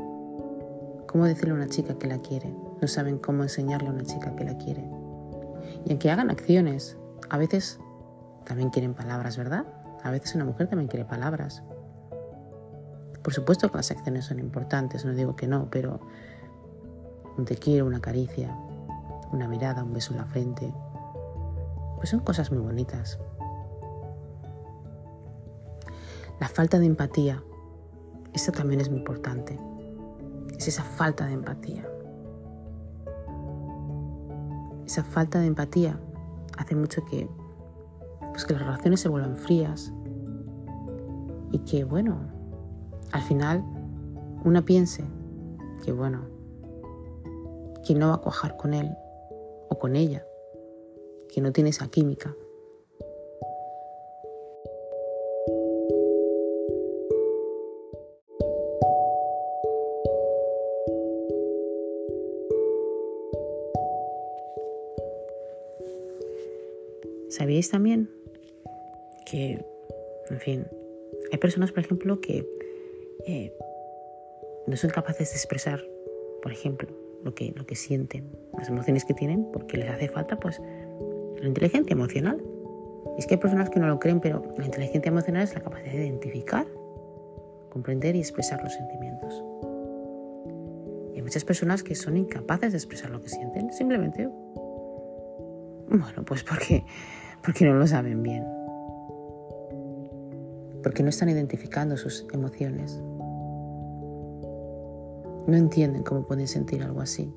cómo 1.07 1.25
decirle 1.25 1.53
a 1.53 1.57
una 1.57 1.69
chica 1.69 1.99
que 1.99 2.07
la 2.07 2.19
quiere. 2.19 2.55
No 2.81 2.89
saben 2.89 3.19
cómo 3.19 3.43
enseñarle 3.43 3.89
a 3.89 3.93
una 3.93 4.05
chica 4.05 4.35
que 4.37 4.45
la 4.45 4.57
quiere. 4.57 4.92
Y 5.85 5.91
aunque 5.91 6.11
hagan 6.11 6.31
acciones, 6.31 6.97
a 7.31 7.39
veces 7.39 7.81
también 8.45 8.71
quieren 8.71 8.95
palabras, 8.95 9.37
¿verdad? 9.37 9.67
A 10.03 10.11
veces 10.11 10.35
una 10.35 10.45
mujer 10.45 10.69
también 10.69 10.89
quiere 10.89 11.05
palabras. 11.05 11.63
Por 13.23 13.33
supuesto 13.33 13.71
que 13.71 13.77
las 13.77 13.91
acciones 13.91 14.25
son 14.25 14.41
importantes, 14.41 15.05
no 15.05 15.13
digo 15.13 15.37
que 15.37 15.47
no, 15.47 15.69
pero 15.71 16.01
un 17.39 17.45
te 17.45 17.57
quiero, 17.57 17.87
una 17.87 18.01
caricia, 18.01 18.55
una 19.33 19.47
mirada, 19.49 19.85
un 19.85 19.93
beso 19.93 20.13
en 20.13 20.19
la 20.19 20.27
frente, 20.27 20.75
pues 21.97 22.11
son 22.11 22.21
cosas 22.21 22.51
muy 22.51 22.61
bonitas. 22.61 23.19
La 26.41 26.49
falta 26.49 26.81
de 26.81 26.87
empatía, 26.87 27.43
esta 28.33 28.51
también 28.51 28.81
es 28.81 28.91
muy 28.91 28.99
importante. 28.99 29.59
Es 30.59 30.67
esa 30.67 30.83
falta 30.83 31.27
de 31.27 31.35
empatía. 31.35 31.89
Esa 34.87 35.05
falta 35.05 35.41
de 35.41 35.47
empatía 35.47 35.99
hace 36.59 36.75
mucho 36.75 37.05
que, 37.05 37.29
pues 38.33 38.45
que 38.45 38.55
las 38.55 38.63
relaciones 38.63 39.01
se 39.01 39.09
vuelvan 39.09 39.37
frías 39.37 39.93
y 41.51 41.59
que, 41.61 41.85
bueno, 41.85 42.19
al 43.13 43.23
final 43.23 43.65
una 44.45 44.65
piense 44.65 45.05
que, 45.85 45.93
bueno, 45.93 46.21
que 47.85 47.95
no 47.95 48.09
va 48.09 48.15
a 48.15 48.21
cuajar 48.21 48.57
con 48.57 48.75
él 48.75 48.91
o 49.69 49.79
con 49.79 49.97
ella, 49.97 50.25
que 51.29 51.41
no 51.41 51.53
tiene 51.53 51.71
esa 51.71 51.89
química. 51.89 52.35
¿Sabíais 67.53 67.69
también 67.69 68.09
que, 69.27 69.63
en 70.31 70.41
fin, 70.41 70.67
hay 71.31 71.37
personas, 71.37 71.71
por 71.71 71.85
ejemplo, 71.85 72.19
que 72.19 72.49
eh, 73.27 73.53
no 74.67 74.75
son 74.75 74.89
capaces 74.89 75.33
de 75.33 75.37
expresar, 75.37 75.85
por 76.41 76.51
ejemplo, 76.51 76.89
lo 77.23 77.35
que, 77.35 77.53
lo 77.55 77.67
que 77.67 77.75
sienten, 77.75 78.35
las 78.57 78.71
emociones 78.71 79.05
que 79.05 79.13
tienen, 79.13 79.49
porque 79.53 79.77
les 79.77 79.91
hace 79.91 80.09
falta, 80.09 80.41
pues, 80.41 80.63
la 81.43 81.47
inteligencia 81.47 81.93
emocional. 81.93 82.43
Es 83.19 83.27
que 83.27 83.35
hay 83.35 83.41
personas 83.41 83.69
que 83.69 83.81
no 83.81 83.87
lo 83.87 83.99
creen, 83.99 84.21
pero 84.21 84.43
la 84.57 84.65
inteligencia 84.65 85.11
emocional 85.11 85.43
es 85.43 85.53
la 85.53 85.61
capacidad 85.61 85.93
de 85.93 86.07
identificar, 86.07 86.67
comprender 87.69 88.17
y 88.17 88.21
expresar 88.21 88.63
los 88.63 88.73
sentimientos. 88.73 89.45
Y 91.13 91.17
hay 91.17 91.23
muchas 91.23 91.45
personas 91.45 91.83
que 91.83 91.97
son 91.97 92.17
incapaces 92.17 92.73
de 92.73 92.79
expresar 92.79 93.11
lo 93.11 93.21
que 93.21 93.29
sienten, 93.29 93.71
simplemente, 93.75 94.27
bueno, 95.91 96.25
pues 96.25 96.45
porque 96.45 96.83
porque 97.43 97.65
no 97.65 97.75
lo 97.75 97.87
saben 97.87 98.23
bien, 98.23 98.45
porque 100.83 101.03
no 101.03 101.09
están 101.09 101.29
identificando 101.29 101.97
sus 101.97 102.27
emociones, 102.33 103.03
no 105.47 105.57
entienden 105.57 106.03
cómo 106.05 106.27
pueden 106.27 106.47
sentir 106.47 106.83
algo 106.83 107.01
así, 107.01 107.35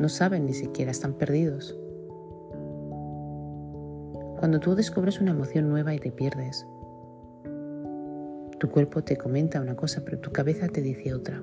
no 0.00 0.08
saben 0.08 0.46
ni 0.46 0.54
siquiera, 0.54 0.90
están 0.90 1.14
perdidos. 1.14 1.78
Cuando 4.38 4.60
tú 4.60 4.74
descubres 4.74 5.20
una 5.20 5.32
emoción 5.32 5.68
nueva 5.68 5.92
y 5.94 5.98
te 5.98 6.12
pierdes, 6.12 6.66
tu 8.58 8.70
cuerpo 8.70 9.02
te 9.02 9.16
comenta 9.16 9.60
una 9.60 9.76
cosa, 9.76 10.02
pero 10.04 10.18
tu 10.20 10.30
cabeza 10.30 10.68
te 10.68 10.80
dice 10.80 11.12
otra. 11.12 11.42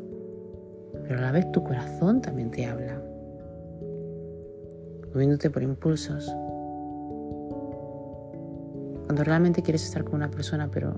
Pero 1.03 1.19
a 1.19 1.21
la 1.21 1.31
vez 1.31 1.51
tu 1.51 1.63
corazón 1.63 2.21
también 2.21 2.51
te 2.51 2.65
habla 2.65 3.01
moviéndote 5.15 5.49
por 5.49 5.63
impulsos. 5.63 6.25
Cuando 9.05 9.23
realmente 9.23 9.63
quieres 9.63 9.85
estar 9.85 10.03
con 10.03 10.15
una 10.15 10.29
persona 10.29 10.69
pero 10.69 10.93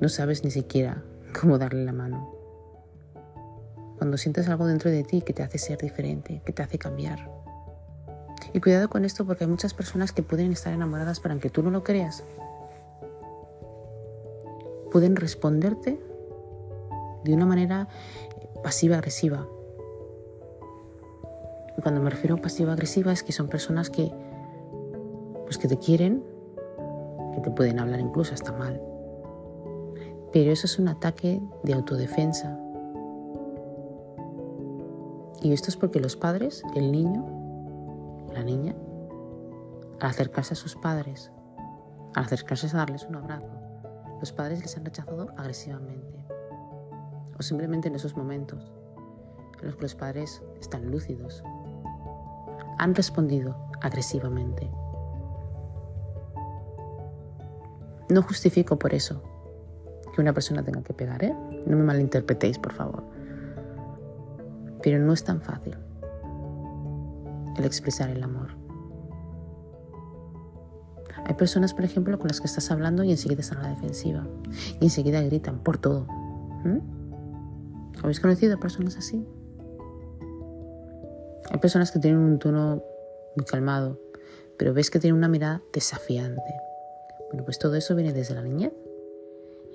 no 0.00 0.08
sabes 0.08 0.42
ni 0.42 0.50
siquiera 0.50 1.04
cómo 1.40 1.56
darle 1.56 1.84
la 1.84 1.92
mano. 1.92 2.34
Cuando 3.98 4.16
sientes 4.16 4.48
algo 4.48 4.66
dentro 4.66 4.90
de 4.90 5.04
ti 5.04 5.22
que 5.22 5.32
te 5.32 5.44
hace 5.44 5.58
ser 5.58 5.78
diferente, 5.78 6.42
que 6.44 6.52
te 6.52 6.64
hace 6.64 6.76
cambiar. 6.76 7.30
Y 8.52 8.60
cuidado 8.60 8.90
con 8.90 9.04
esto 9.04 9.24
porque 9.24 9.44
hay 9.44 9.50
muchas 9.50 9.74
personas 9.74 10.10
que 10.10 10.24
pueden 10.24 10.50
estar 10.50 10.72
enamoradas 10.72 11.20
pero 11.20 11.34
aunque 11.34 11.50
tú 11.50 11.62
no 11.62 11.70
lo 11.70 11.84
creas, 11.84 12.24
pueden 14.90 15.14
responderte 15.14 16.00
de 17.22 17.32
una 17.32 17.46
manera 17.46 17.88
pasiva-agresiva, 18.64 19.46
cuando 21.82 22.00
me 22.00 22.10
refiero 22.10 22.36
a 22.36 22.38
pasiva-agresiva 22.38 23.12
es 23.12 23.22
que 23.22 23.32
son 23.32 23.48
personas 23.48 23.90
que, 23.90 24.12
pues 25.44 25.58
que 25.58 25.68
te 25.68 25.78
quieren, 25.78 26.24
que 27.34 27.40
te 27.40 27.50
pueden 27.50 27.78
hablar 27.78 28.00
incluso 28.00 28.32
hasta 28.34 28.52
mal. 28.52 28.80
Pero 30.32 30.50
eso 30.50 30.66
es 30.66 30.78
un 30.78 30.88
ataque 30.88 31.40
de 31.62 31.74
autodefensa. 31.74 32.58
Y 35.42 35.52
esto 35.52 35.68
es 35.68 35.76
porque 35.76 36.00
los 36.00 36.16
padres, 36.16 36.62
el 36.74 36.90
niño, 36.90 37.24
la 38.32 38.42
niña, 38.42 38.74
al 40.00 40.10
acercarse 40.10 40.54
a 40.54 40.56
sus 40.56 40.76
padres, 40.76 41.30
al 42.14 42.24
acercarse 42.24 42.66
a 42.68 42.78
darles 42.78 43.04
un 43.04 43.16
abrazo, 43.16 43.50
los 44.20 44.32
padres 44.32 44.60
les 44.60 44.76
han 44.76 44.84
rechazado 44.84 45.28
agresivamente. 45.36 46.24
O 47.38 47.42
simplemente 47.42 47.88
en 47.88 47.96
esos 47.96 48.16
momentos 48.16 48.72
en 49.60 49.66
los 49.66 49.76
que 49.76 49.82
los 49.82 49.94
padres 49.94 50.42
están 50.60 50.90
lúcidos, 50.90 51.42
han 52.78 52.94
respondido 52.94 53.56
agresivamente. 53.80 54.70
No 58.10 58.22
justifico 58.22 58.78
por 58.78 58.94
eso 58.94 59.22
que 60.14 60.20
una 60.20 60.32
persona 60.32 60.62
tenga 60.62 60.82
que 60.82 60.94
pegar, 60.94 61.24
¿eh? 61.24 61.34
No 61.66 61.76
me 61.76 61.82
malinterpretéis, 61.82 62.58
por 62.58 62.72
favor. 62.72 63.02
Pero 64.82 64.98
no 64.98 65.12
es 65.12 65.24
tan 65.24 65.40
fácil 65.40 65.76
el 67.56 67.64
expresar 67.64 68.10
el 68.10 68.22
amor. 68.22 68.50
Hay 71.26 71.34
personas, 71.34 71.72
por 71.72 71.84
ejemplo, 71.84 72.18
con 72.18 72.28
las 72.28 72.40
que 72.40 72.46
estás 72.46 72.70
hablando 72.70 73.02
y 73.02 73.10
enseguida 73.10 73.40
están 73.40 73.58
a 73.58 73.62
la 73.62 73.68
defensiva. 73.70 74.26
Y 74.80 74.84
enseguida 74.84 75.22
gritan 75.22 75.58
por 75.58 75.78
todo. 75.78 76.06
¿Habéis 78.02 78.20
conocido 78.20 78.60
personas 78.60 78.96
así? 78.96 79.26
Hay 81.50 81.58
personas 81.58 81.90
que 81.90 81.98
tienen 81.98 82.20
un 82.20 82.38
tono 82.38 82.82
muy 83.36 83.44
calmado, 83.44 83.98
pero 84.56 84.72
ves 84.72 84.90
que 84.90 84.98
tienen 84.98 85.16
una 85.16 85.28
mirada 85.28 85.62
desafiante. 85.72 86.42
Bueno, 87.28 87.44
pues 87.44 87.58
todo 87.58 87.74
eso 87.74 87.94
viene 87.94 88.12
desde 88.12 88.34
la 88.34 88.42
niñez 88.42 88.72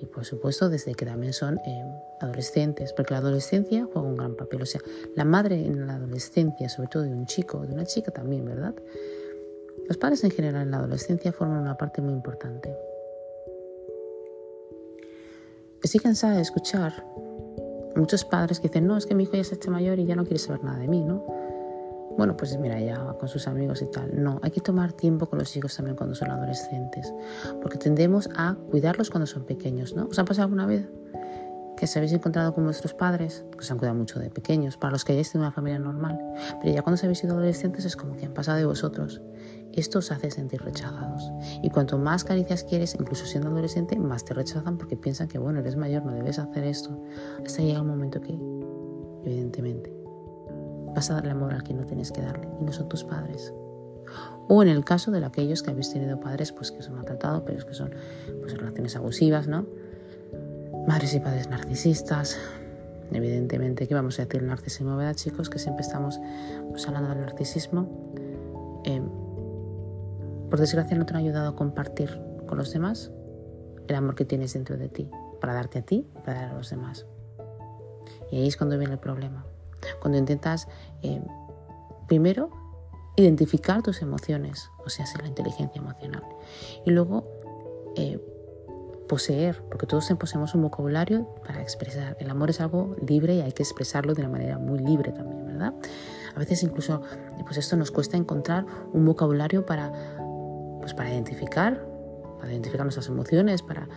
y 0.00 0.06
por 0.06 0.24
supuesto 0.24 0.70
desde 0.70 0.94
que 0.94 1.04
también 1.04 1.32
son 1.32 1.58
eh, 1.58 1.84
adolescentes, 2.20 2.92
porque 2.94 3.12
la 3.12 3.18
adolescencia 3.18 3.84
juega 3.84 4.08
un 4.08 4.16
gran 4.16 4.34
papel. 4.34 4.62
O 4.62 4.66
sea, 4.66 4.80
la 5.14 5.24
madre 5.24 5.66
en 5.66 5.86
la 5.86 5.96
adolescencia, 5.96 6.68
sobre 6.68 6.88
todo 6.88 7.02
de 7.02 7.10
un 7.10 7.26
chico, 7.26 7.66
de 7.66 7.74
una 7.74 7.84
chica 7.84 8.10
también, 8.10 8.46
¿verdad? 8.46 8.74
Los 9.86 9.98
padres 9.98 10.24
en 10.24 10.30
general 10.30 10.62
en 10.62 10.70
la 10.70 10.78
adolescencia 10.78 11.32
forman 11.32 11.58
una 11.58 11.76
parte 11.76 12.00
muy 12.00 12.14
importante. 12.14 12.74
Estoy 15.82 16.00
cansada 16.00 16.36
de 16.36 16.42
escuchar 16.42 17.04
muchos 17.96 18.24
padres 18.24 18.60
que 18.60 18.68
dicen, 18.68 18.86
no, 18.86 18.96
es 18.96 19.06
que 19.06 19.14
mi 19.14 19.24
hijo 19.24 19.36
ya 19.36 19.44
se 19.44 19.56
hecho 19.56 19.70
mayor 19.70 19.98
y 19.98 20.06
ya 20.06 20.16
no 20.16 20.24
quiere 20.24 20.38
saber 20.38 20.64
nada 20.64 20.78
de 20.78 20.88
mí, 20.88 21.02
¿no? 21.02 21.24
Bueno, 22.20 22.36
pues 22.36 22.54
mira, 22.58 22.78
ya 22.78 22.98
con 23.18 23.30
sus 23.30 23.48
amigos 23.48 23.80
y 23.80 23.86
tal. 23.86 24.22
No, 24.22 24.40
hay 24.42 24.50
que 24.50 24.60
tomar 24.60 24.92
tiempo 24.92 25.24
con 25.24 25.38
los 25.38 25.56
hijos 25.56 25.74
también 25.74 25.96
cuando 25.96 26.14
son 26.14 26.30
adolescentes, 26.30 27.14
porque 27.62 27.78
tendemos 27.78 28.28
a 28.36 28.56
cuidarlos 28.70 29.08
cuando 29.08 29.26
son 29.26 29.46
pequeños, 29.46 29.96
¿no? 29.96 30.04
¿Os 30.04 30.18
ha 30.18 30.26
pasado 30.26 30.44
alguna 30.44 30.66
vez 30.66 30.86
que 31.78 31.86
se 31.86 31.98
habéis 31.98 32.12
encontrado 32.12 32.52
con 32.52 32.64
vuestros 32.64 32.92
padres, 32.92 33.46
que 33.56 33.64
se 33.64 33.72
han 33.72 33.78
cuidado 33.78 33.96
mucho 33.96 34.20
de 34.20 34.28
pequeños, 34.28 34.76
para 34.76 34.90
los 34.90 35.02
que 35.02 35.12
hayáis 35.12 35.32
tenido 35.32 35.46
una 35.46 35.54
familia 35.54 35.78
normal, 35.78 36.20
pero 36.60 36.74
ya 36.74 36.82
cuando 36.82 36.98
se 36.98 37.06
habéis 37.06 37.20
sido 37.20 37.32
adolescentes 37.32 37.86
es 37.86 37.96
como 37.96 38.14
que 38.18 38.26
han 38.26 38.34
pasado 38.34 38.58
de 38.58 38.66
vosotros. 38.66 39.22
Esto 39.72 40.00
os 40.00 40.12
hace 40.12 40.30
sentir 40.30 40.60
rechazados. 40.60 41.32
Y 41.62 41.70
cuanto 41.70 41.96
más 41.96 42.24
caricias 42.24 42.64
quieres, 42.64 42.94
incluso 43.00 43.24
siendo 43.24 43.48
adolescente, 43.48 43.98
más 43.98 44.26
te 44.26 44.34
rechazan 44.34 44.76
porque 44.76 44.98
piensan 44.98 45.26
que, 45.26 45.38
bueno, 45.38 45.60
eres 45.60 45.76
mayor, 45.76 46.04
no 46.04 46.12
debes 46.12 46.38
hacer 46.38 46.64
esto. 46.64 47.02
Hasta 47.46 47.62
llega 47.62 47.80
un 47.80 47.88
momento 47.88 48.20
que, 48.20 48.38
evidentemente, 49.24 49.99
vas 50.94 51.10
a 51.10 51.14
darle 51.14 51.30
amor 51.30 51.52
al 51.52 51.62
que 51.62 51.74
no 51.74 51.84
tienes 51.84 52.12
que 52.12 52.22
darle 52.22 52.48
y 52.60 52.64
no 52.64 52.72
son 52.72 52.88
tus 52.88 53.04
padres. 53.04 53.52
O 54.48 54.62
en 54.62 54.68
el 54.68 54.84
caso 54.84 55.10
de 55.10 55.24
aquellos 55.24 55.62
que 55.62 55.70
habéis 55.70 55.92
tenido 55.92 56.18
padres 56.18 56.52
pues 56.52 56.72
que 56.72 56.82
son 56.82 56.96
maltratados, 56.96 57.42
pero 57.46 57.64
que 57.64 57.74
son 57.74 57.94
pues, 58.40 58.56
relaciones 58.56 58.96
abusivas, 58.96 59.46
¿no? 59.46 59.66
Madres 60.88 61.14
y 61.14 61.20
padres 61.20 61.48
narcisistas. 61.48 62.38
Evidentemente, 63.12 63.86
¿qué 63.86 63.94
vamos 63.94 64.18
a 64.18 64.24
decir 64.24 64.42
el 64.42 64.48
narcisismo, 64.48 64.96
verdad, 64.96 65.14
chicos? 65.14 65.50
Que 65.50 65.58
siempre 65.58 65.82
estamos 65.82 66.20
pues, 66.70 66.86
hablando 66.86 67.10
del 67.10 67.20
narcisismo. 67.20 68.12
Eh, 68.84 69.02
por 70.48 70.58
desgracia 70.58 70.96
no 70.96 71.06
te 71.06 71.14
han 71.14 71.20
ayudado 71.20 71.50
a 71.50 71.56
compartir 71.56 72.20
con 72.46 72.58
los 72.58 72.72
demás 72.72 73.12
el 73.86 73.94
amor 73.94 74.16
que 74.16 74.24
tienes 74.24 74.52
dentro 74.52 74.76
de 74.76 74.88
ti, 74.88 75.08
para 75.40 75.54
darte 75.54 75.80
a 75.80 75.82
ti 75.82 76.08
y 76.16 76.18
para 76.20 76.40
dar 76.40 76.50
a 76.50 76.54
los 76.54 76.70
demás. 76.70 77.06
Y 78.30 78.36
ahí 78.36 78.48
es 78.48 78.56
cuando 78.56 78.78
viene 78.78 78.94
el 78.94 79.00
problema. 79.00 79.46
Cuando 80.00 80.18
intentas, 80.18 80.68
eh, 81.02 81.22
primero, 82.06 82.50
identificar 83.16 83.82
tus 83.82 84.02
emociones, 84.02 84.70
o 84.84 84.88
sea, 84.88 85.06
ser 85.06 85.22
la 85.22 85.28
inteligencia 85.28 85.80
emocional. 85.80 86.24
Y 86.84 86.90
luego, 86.90 87.24
eh, 87.96 88.18
poseer, 89.10 89.60
porque 89.68 89.86
todos 89.86 90.08
poseemos 90.18 90.54
un 90.54 90.62
vocabulario 90.62 91.26
para 91.44 91.60
expresar. 91.60 92.16
El 92.20 92.30
amor 92.30 92.50
es 92.50 92.60
algo 92.60 92.94
libre 93.04 93.34
y 93.34 93.40
hay 93.40 93.50
que 93.50 93.64
expresarlo 93.64 94.14
de 94.14 94.22
una 94.22 94.30
manera 94.30 94.56
muy 94.56 94.78
libre 94.78 95.10
también, 95.10 95.46
¿verdad? 95.46 95.74
A 96.36 96.38
veces 96.38 96.62
incluso, 96.62 97.02
pues 97.44 97.56
esto 97.56 97.76
nos 97.76 97.90
cuesta 97.90 98.16
encontrar 98.16 98.66
un 98.92 99.04
vocabulario 99.04 99.66
para, 99.66 99.92
pues 100.80 100.94
para 100.94 101.10
identificar, 101.10 101.84
para 102.38 102.52
identificar 102.52 102.84
nuestras 102.84 103.08
emociones, 103.08 103.62
para, 103.62 103.88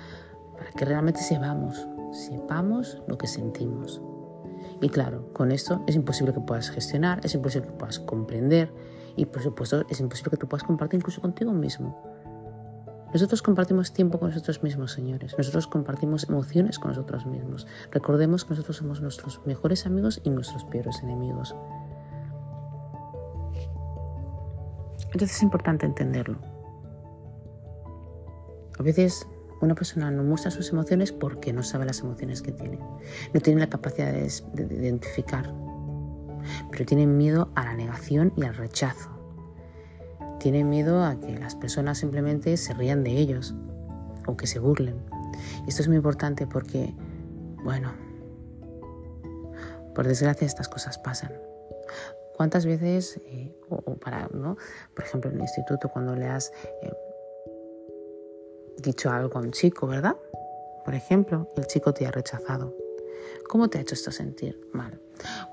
para 0.58 0.72
que 0.72 0.84
realmente 0.84 1.22
sepamos, 1.22 1.88
sepamos 2.12 3.00
lo 3.08 3.16
que 3.16 3.28
sentimos. 3.28 4.02
Y 4.84 4.90
claro, 4.90 5.32
con 5.32 5.54
esto 5.54 5.82
es 5.88 5.96
imposible 5.96 6.34
que 6.34 6.42
puedas 6.42 6.70
gestionar, 6.70 7.22
es 7.24 7.34
imposible 7.34 7.70
que 7.70 7.74
puedas 7.74 8.00
comprender 8.00 8.70
y 9.16 9.26
por 9.26 9.42
supuesto 9.42 9.86
es 9.90 10.02
imposible 10.02 10.32
que 10.32 10.38
tú 10.38 10.50
puedas 10.50 10.66
compartir 10.66 10.98
incluso 10.98 11.22
contigo 11.22 11.54
mismo. 11.54 12.04
Nosotros 13.14 13.42
compartimos 13.42 13.94
tiempo 13.94 14.20
con 14.20 14.28
nosotros 14.28 14.62
mismos, 14.62 14.92
señores. 14.92 15.36
Nosotros 15.38 15.68
compartimos 15.68 16.28
emociones 16.28 16.80
con 16.80 16.90
nosotros 16.90 17.26
mismos. 17.26 17.66
Recordemos 17.92 18.44
que 18.44 18.50
nosotros 18.50 18.76
somos 18.76 19.00
nuestros 19.00 19.40
mejores 19.46 19.86
amigos 19.86 20.20
y 20.26 20.30
nuestros 20.32 20.66
peores 20.66 21.02
enemigos. 21.02 21.56
Entonces 25.14 25.38
es 25.38 25.44
importante 25.44 25.86
entenderlo. 25.86 26.40
A 28.78 28.84
veces 28.84 29.26
una 29.64 29.76
persona 29.76 30.12
no 30.12 30.24
muestra 30.24 30.52
sus 30.52 30.70
emociones 30.72 31.12
porque 31.12 31.54
no 31.54 31.64
sabe 31.64 31.86
las 31.86 32.02
emociones 32.02 32.42
que 32.42 32.52
tiene. 32.52 32.80
No 33.34 33.40
tiene 33.40 33.62
la 33.62 33.70
capacidad 33.70 34.12
de, 34.12 34.28
identificar. 34.76 35.54
Pero 36.72 36.86
tiene 36.86 37.08
miedo 37.08 37.50
a 37.56 37.64
la 37.64 37.74
negación 37.74 38.34
y 38.36 38.44
al 38.44 38.56
rechazo. 38.56 39.10
Tiene 40.40 40.66
miedo 40.66 41.06
a 41.06 41.18
que 41.20 41.40
las 41.40 41.56
personas 41.56 41.98
simplemente 41.98 42.58
se 42.58 42.74
rían 42.74 43.04
de 43.04 43.12
ellos 43.12 43.56
o 44.28 44.36
que 44.36 44.48
se 44.48 44.60
burlen. 44.60 44.98
Esto 45.66 45.82
es 45.82 45.88
muy 45.88 45.96
importante 45.96 46.46
porque, 46.46 46.94
bueno, 47.64 47.94
por 49.96 50.06
desgracia 50.06 50.46
estas 50.46 50.68
cosas 50.68 50.98
pasan. 50.98 51.32
¿Cuántas 52.36 52.66
veces, 52.66 53.22
eh, 53.28 53.56
o, 53.70 53.96
para, 53.96 54.28
¿no? 54.34 54.58
por 54.94 55.06
ejemplo, 55.06 55.30
en 55.30 55.38
el 55.38 55.44
instituto, 55.44 55.88
cuando 55.88 56.16
le 56.16 56.26
has 56.26 56.52
eh, 56.82 56.92
dicho 58.78 59.10
algo 59.10 59.38
a 59.38 59.42
un 59.42 59.52
chico, 59.52 59.88
¿verdad? 59.88 60.16
Por 60.86 60.96
ejemplo, 60.96 61.50
el 61.56 61.66
chico 61.68 61.94
te 61.94 62.06
ha 62.06 62.12
rechazado. 62.12 62.76
¿Cómo 63.48 63.70
te 63.70 63.78
ha 63.78 63.82
hecho 63.82 63.96
esto 63.96 64.12
sentir 64.12 64.60
mal? 64.74 65.00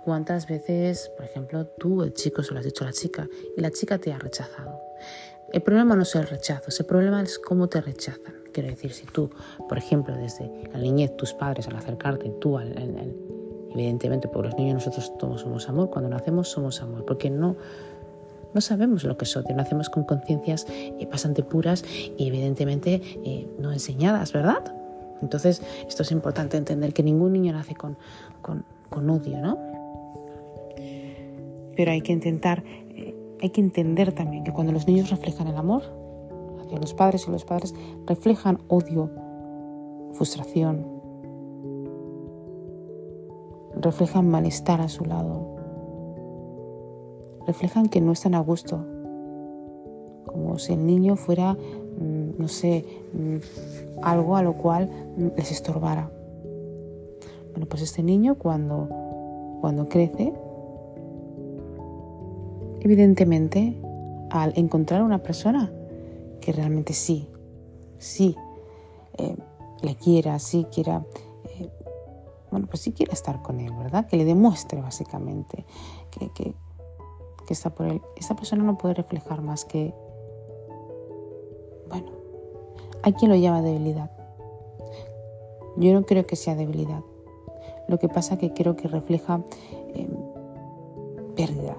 ¿Cuántas 0.05 0.49
veces, 0.49 1.11
por 1.17 1.25
ejemplo, 1.25 1.67
tú, 1.67 2.03
el 2.03 2.13
chico, 2.15 2.43
se 2.43 2.53
lo 2.53 2.59
has 2.59 2.65
dicho 2.65 2.85
a 2.85 2.89
la 2.89 2.93
chica 2.93 3.29
y 3.57 3.61
la 3.61 3.71
chica 3.71 3.99
te 3.99 4.13
ha 4.13 4.19
rechazado? 4.19 4.81
El 5.53 5.63
problema 5.63 5.97
no 5.97 6.03
es 6.03 6.15
el 6.15 6.27
rechazo, 6.27 6.71
el 6.79 6.87
problema 6.87 7.23
es 7.23 7.39
cómo 7.39 7.69
te 7.69 7.81
rechazan. 7.81 8.35
Quiero 8.53 8.69
decir, 8.69 8.93
si 8.93 9.07
tú, 9.07 9.31
por 9.69 9.79
ejemplo, 9.79 10.15
desde 10.17 10.51
la 10.73 10.79
niñez, 10.79 11.17
tus 11.17 11.33
padres 11.35 11.69
al 11.69 11.77
acercarte, 11.77 12.33
tú, 12.41 12.59
al, 12.59 12.73
evidentemente, 13.73 14.29
por 14.29 14.47
los 14.47 14.57
niños 14.57 14.75
nosotros 14.75 15.13
todos 15.19 15.43
somos 15.43 15.69
amor, 15.69 15.91
cuando 15.91 16.09
nacemos 16.09 16.49
somos 16.49 16.81
amor, 16.83 17.05
porque 17.05 17.31
no, 17.31 17.57
no 18.55 18.61
sabemos 18.61 19.05
lo 19.05 19.17
que 19.17 19.25
es 19.25 19.37
odio, 19.37 19.55
nacemos 19.55 19.91
con 19.91 20.05
conciencias 20.05 20.67
eh, 20.69 21.07
bastante 21.11 21.43
puras 21.43 21.85
y 22.17 22.27
evidentemente 22.27 23.01
eh, 23.25 23.49
no 23.59 23.73
enseñadas, 23.73 24.33
¿verdad? 24.33 24.75
Entonces, 25.23 25.63
esto 25.87 26.03
es 26.03 26.13
importante 26.13 26.57
entender 26.57 26.93
que 26.93 27.03
ningún 27.03 27.33
niño 27.33 27.53
nace 27.53 27.75
con, 27.75 27.97
con, 28.41 28.65
odio, 29.11 29.39
¿no? 29.41 29.59
Pero 31.77 31.93
hay 31.93 32.01
que 32.01 32.13
intentar, 32.13 32.65
eh, 32.67 33.15
hay 33.41 33.51
que 33.51 33.61
entender 33.61 34.13
también 34.13 34.45
que 34.45 34.53
cuando 34.53 34.73
los 34.73 34.87
niños 34.87 35.11
reflejan 35.11 35.47
el 35.47 35.57
amor 35.57 35.83
hacia 36.61 36.79
los 36.79 36.95
padres 36.95 37.27
y 37.29 37.31
los 37.31 37.45
padres 37.45 37.75
reflejan 38.07 38.59
odio, 38.69 39.11
frustración, 40.13 40.87
reflejan 43.77 44.29
malestar 44.29 44.81
a 44.81 44.89
su 44.89 45.05
lado, 45.05 45.60
reflejan 47.47 47.89
que 47.89 48.01
no 48.01 48.13
están 48.13 48.35
a 48.35 48.41
gusto, 48.41 48.85
como 50.27 50.59
si 50.59 50.73
el 50.73 50.87
niño 50.87 51.17
fuera, 51.17 51.55
mm, 51.55 52.39
no 52.39 52.49
sé, 52.49 52.85
mm, 53.13 53.37
algo 54.03 54.37
a 54.37 54.43
lo 54.43 54.55
cual 54.55 54.89
mm, 55.17 55.29
les 55.37 55.51
estorbara. 55.53 56.11
Bueno, 57.53 57.67
pues 57.67 57.83
este 57.83 58.03
niño 58.03 58.37
cuando, 58.37 58.89
cuando 59.61 59.89
crece, 59.89 60.33
evidentemente, 62.81 63.81
al 64.31 64.53
encontrar 64.57 65.03
una 65.03 65.19
persona 65.19 65.73
que 66.41 66.53
realmente 66.53 66.93
sí, 66.93 67.29
sí, 67.99 68.37
eh, 69.19 69.37
le 69.83 69.95
quiera, 69.97 70.39
sí 70.39 70.67
quiera, 70.73 71.05
eh, 71.45 71.71
bueno, 72.51 72.67
pues 72.67 72.81
sí 72.81 72.93
quiere 72.93 73.13
estar 73.13 73.43
con 73.43 73.61
él, 73.61 73.73
¿verdad? 73.77 74.07
Que 74.07 74.17
le 74.17 74.25
demuestre 74.25 74.81
básicamente 74.81 75.65
que, 76.11 76.55
que 77.51 77.55
está 77.55 77.71
por 77.71 77.87
él. 77.87 78.01
Esta 78.15 78.37
persona 78.37 78.63
no 78.63 78.79
puede 78.79 78.95
reflejar 78.95 79.43
más 79.43 79.65
que, 79.65 79.93
bueno, 81.89 82.13
hay 83.03 83.13
quien 83.15 83.29
lo 83.29 83.37
llama 83.37 83.61
debilidad. 83.61 84.09
Yo 85.77 85.93
no 85.93 86.07
creo 86.07 86.25
que 86.29 86.37
sea 86.37 86.55
debilidad. 86.55 87.01
Lo 87.89 87.99
que 87.99 88.09
pasa 88.09 88.39
que 88.39 88.53
creo 88.53 88.77
que 88.77 88.87
refleja 88.87 89.43
em, 89.95 90.11
pérdida. 91.35 91.75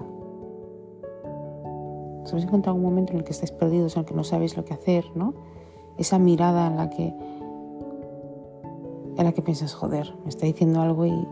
¿Os 2.22 2.30
habéis 2.32 2.48
encontrado 2.48 2.76
un 2.76 2.84
momento 2.84 3.14
en 3.14 3.20
el 3.20 3.24
que 3.24 3.32
estáis 3.32 3.50
perdidos, 3.50 3.96
en 3.96 4.00
el 4.00 4.06
que 4.06 4.14
no 4.14 4.24
sabéis 4.24 4.54
lo 4.58 4.66
que 4.66 4.74
hacer, 4.74 5.06
¿no? 5.14 5.32
Esa 5.96 6.18
mirada 6.18 6.66
en 6.66 6.76
la 6.76 6.90
que 6.90 7.14
en 9.16 9.24
la 9.24 9.32
que 9.32 9.40
piensas, 9.40 9.72
joder, 9.72 10.14
me 10.22 10.28
está 10.28 10.44
diciendo 10.44 10.82
algo 10.82 11.06
y, 11.06 11.28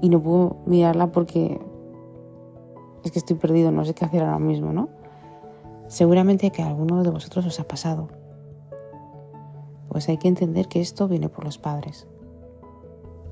y 0.00 0.08
no 0.08 0.22
puedo 0.22 0.56
mirarla 0.64 1.12
porque 1.12 1.60
es 3.04 3.12
que 3.12 3.18
estoy 3.18 3.36
perdido, 3.36 3.70
no 3.70 3.84
sé 3.84 3.94
qué 3.94 4.04
hacer 4.04 4.22
ahora 4.22 4.38
mismo, 4.38 4.72
¿no? 4.72 4.88
Seguramente 5.86 6.50
que 6.50 6.62
a 6.62 6.68
alguno 6.68 7.02
de 7.02 7.10
vosotros 7.10 7.46
os 7.46 7.60
ha 7.60 7.64
pasado. 7.64 8.08
Pues 9.88 10.08
hay 10.08 10.18
que 10.18 10.28
entender 10.28 10.68
que 10.68 10.80
esto 10.80 11.08
viene 11.08 11.28
por 11.28 11.44
los 11.44 11.58
padres. 11.58 12.06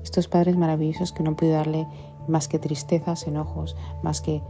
Estos 0.03 0.27
padres 0.27 0.57
maravillosos 0.57 1.11
que 1.11 1.21
no 1.21 1.29
han 1.29 1.35
podido 1.35 1.57
darle 1.57 1.87
más 2.27 2.47
que 2.47 2.59
tristezas, 2.59 3.27
enojos, 3.27 3.75
más 4.03 4.21
que 4.21 4.41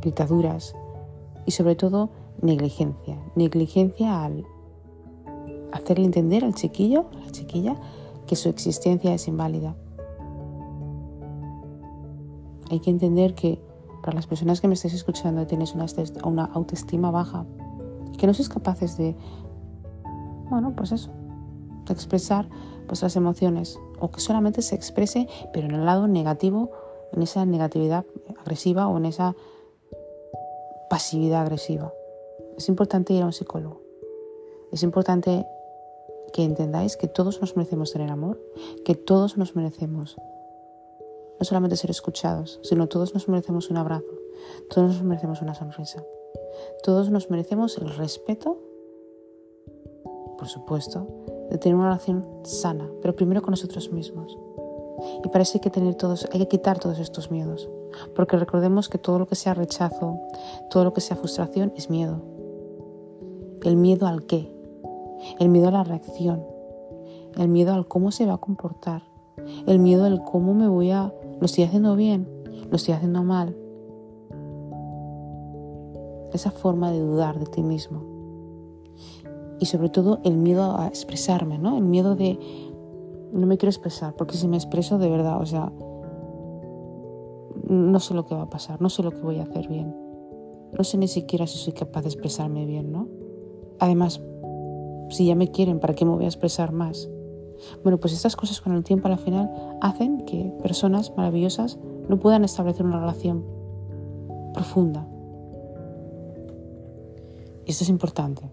gritaduras 0.00 0.74
y 1.46 1.52
sobre 1.52 1.74
todo 1.74 2.10
negligencia. 2.40 3.18
Negligencia 3.34 4.24
al 4.24 4.46
hacerle 5.72 6.04
entender 6.04 6.44
al 6.44 6.54
chiquillo, 6.54 7.06
a 7.12 7.24
la 7.24 7.30
chiquilla, 7.30 7.76
que 8.26 8.36
su 8.36 8.48
existencia 8.48 9.12
es 9.14 9.26
inválida. 9.26 9.74
Hay 12.70 12.80
que 12.80 12.90
entender 12.90 13.34
que 13.34 13.60
para 14.02 14.14
las 14.16 14.26
personas 14.26 14.60
que 14.60 14.68
me 14.68 14.74
estáis 14.74 14.94
escuchando 14.94 15.46
tienes 15.46 15.74
una, 15.74 15.86
una 16.24 16.44
autoestima 16.44 17.10
baja 17.10 17.46
y 18.12 18.16
que 18.16 18.26
no 18.26 18.34
sois 18.34 18.48
capaces 18.48 18.96
de, 18.96 19.16
bueno, 20.50 20.74
pues 20.76 20.92
eso, 20.92 21.10
expresar 21.92 22.48
vuestras 22.88 23.14
emociones 23.16 23.78
o 24.00 24.10
que 24.10 24.20
solamente 24.20 24.62
se 24.62 24.74
exprese, 24.74 25.28
pero 25.52 25.68
en 25.68 25.74
el 25.74 25.84
lado 25.84 26.08
negativo, 26.08 26.70
en 27.12 27.22
esa 27.22 27.44
negatividad 27.46 28.04
agresiva 28.40 28.88
o 28.88 28.96
en 28.96 29.06
esa 29.06 29.36
pasividad 30.90 31.42
agresiva. 31.42 31.92
Es 32.56 32.68
importante 32.68 33.12
ir 33.12 33.22
a 33.22 33.26
un 33.26 33.32
psicólogo. 33.32 33.80
Es 34.72 34.82
importante 34.82 35.46
que 36.32 36.44
entendáis 36.44 36.96
que 36.96 37.08
todos 37.08 37.40
nos 37.40 37.56
merecemos 37.56 37.92
tener 37.92 38.10
amor, 38.10 38.40
que 38.84 38.94
todos 38.94 39.36
nos 39.36 39.54
merecemos 39.54 40.16
no 41.42 41.44
solamente 41.44 41.74
ser 41.74 41.90
escuchados, 41.90 42.60
sino 42.62 42.86
todos 42.86 43.14
nos 43.14 43.26
merecemos 43.26 43.68
un 43.68 43.76
abrazo, 43.76 44.14
todos 44.70 44.92
nos 44.92 45.02
merecemos 45.02 45.42
una 45.42 45.56
sonrisa, 45.56 46.06
todos 46.84 47.10
nos 47.10 47.30
merecemos 47.30 47.76
el 47.78 47.92
respeto, 47.96 48.60
por 50.38 50.46
supuesto, 50.46 51.08
de 51.50 51.58
tener 51.58 51.74
una 51.74 51.86
relación 51.86 52.24
sana, 52.44 52.88
pero 53.00 53.16
primero 53.16 53.42
con 53.42 53.50
nosotros 53.50 53.90
mismos. 53.90 54.38
Y 55.24 55.28
para 55.30 55.42
eso 55.42 55.54
hay 55.54 55.62
que 55.62 55.70
tener 55.70 55.96
todos, 55.96 56.28
hay 56.32 56.38
que 56.38 56.46
quitar 56.46 56.78
todos 56.78 57.00
estos 57.00 57.32
miedos, 57.32 57.68
porque 58.14 58.36
recordemos 58.36 58.88
que 58.88 58.98
todo 58.98 59.18
lo 59.18 59.26
que 59.26 59.34
sea 59.34 59.52
rechazo, 59.52 60.20
todo 60.70 60.84
lo 60.84 60.92
que 60.92 61.00
sea 61.00 61.16
frustración 61.16 61.72
es 61.74 61.90
miedo. 61.90 62.22
El 63.64 63.74
miedo 63.74 64.06
al 64.06 64.26
qué, 64.26 64.48
el 65.40 65.48
miedo 65.48 65.66
a 65.66 65.72
la 65.72 65.82
reacción, 65.82 66.46
el 67.36 67.48
miedo 67.48 67.74
al 67.74 67.88
cómo 67.88 68.12
se 68.12 68.26
va 68.26 68.34
a 68.34 68.38
comportar, 68.38 69.02
el 69.66 69.78
miedo 69.78 70.04
al 70.04 70.22
cómo 70.22 70.54
me 70.54 70.68
voy 70.68 70.90
a, 70.90 71.12
lo 71.42 71.46
estoy 71.46 71.64
haciendo 71.64 71.96
bien, 71.96 72.28
lo 72.70 72.76
estoy 72.76 72.94
haciendo 72.94 73.24
mal. 73.24 73.56
Esa 76.32 76.52
forma 76.52 76.92
de 76.92 77.00
dudar 77.00 77.40
de 77.40 77.46
ti 77.46 77.64
mismo. 77.64 78.04
Y 79.58 79.66
sobre 79.66 79.88
todo 79.88 80.20
el 80.22 80.36
miedo 80.36 80.78
a 80.78 80.86
expresarme, 80.86 81.58
¿no? 81.58 81.76
El 81.76 81.82
miedo 81.82 82.14
de 82.14 82.38
no 83.32 83.44
me 83.48 83.58
quiero 83.58 83.70
expresar, 83.70 84.14
porque 84.14 84.36
si 84.36 84.46
me 84.46 84.56
expreso 84.56 84.98
de 84.98 85.10
verdad, 85.10 85.40
o 85.40 85.46
sea, 85.46 85.72
no 87.68 87.98
sé 87.98 88.14
lo 88.14 88.24
que 88.24 88.36
va 88.36 88.42
a 88.42 88.50
pasar, 88.50 88.80
no 88.80 88.88
sé 88.88 89.02
lo 89.02 89.10
que 89.10 89.22
voy 89.22 89.40
a 89.40 89.42
hacer 89.42 89.66
bien. 89.66 89.96
No 90.78 90.84
sé 90.84 90.96
ni 90.96 91.08
siquiera 91.08 91.48
si 91.48 91.58
soy 91.58 91.72
capaz 91.72 92.02
de 92.02 92.08
expresarme 92.10 92.66
bien, 92.66 92.92
¿no? 92.92 93.08
Además, 93.80 94.22
si 95.08 95.26
ya 95.26 95.34
me 95.34 95.48
quieren, 95.48 95.80
¿para 95.80 95.94
qué 95.94 96.04
me 96.04 96.12
voy 96.12 96.24
a 96.24 96.28
expresar 96.28 96.70
más? 96.70 97.10
Bueno, 97.82 97.98
pues 97.98 98.12
estas 98.12 98.36
cosas 98.36 98.60
con 98.60 98.74
el 98.74 98.84
tiempo 98.84 99.08
al 99.08 99.18
final 99.18 99.50
hacen 99.80 100.24
que 100.24 100.52
personas 100.62 101.12
maravillosas 101.16 101.78
no 102.08 102.18
puedan 102.18 102.44
establecer 102.44 102.84
una 102.84 103.00
relación 103.00 103.44
profunda. 104.52 105.06
Y 107.64 107.70
esto 107.70 107.84
es 107.84 107.90
importante. 107.90 108.50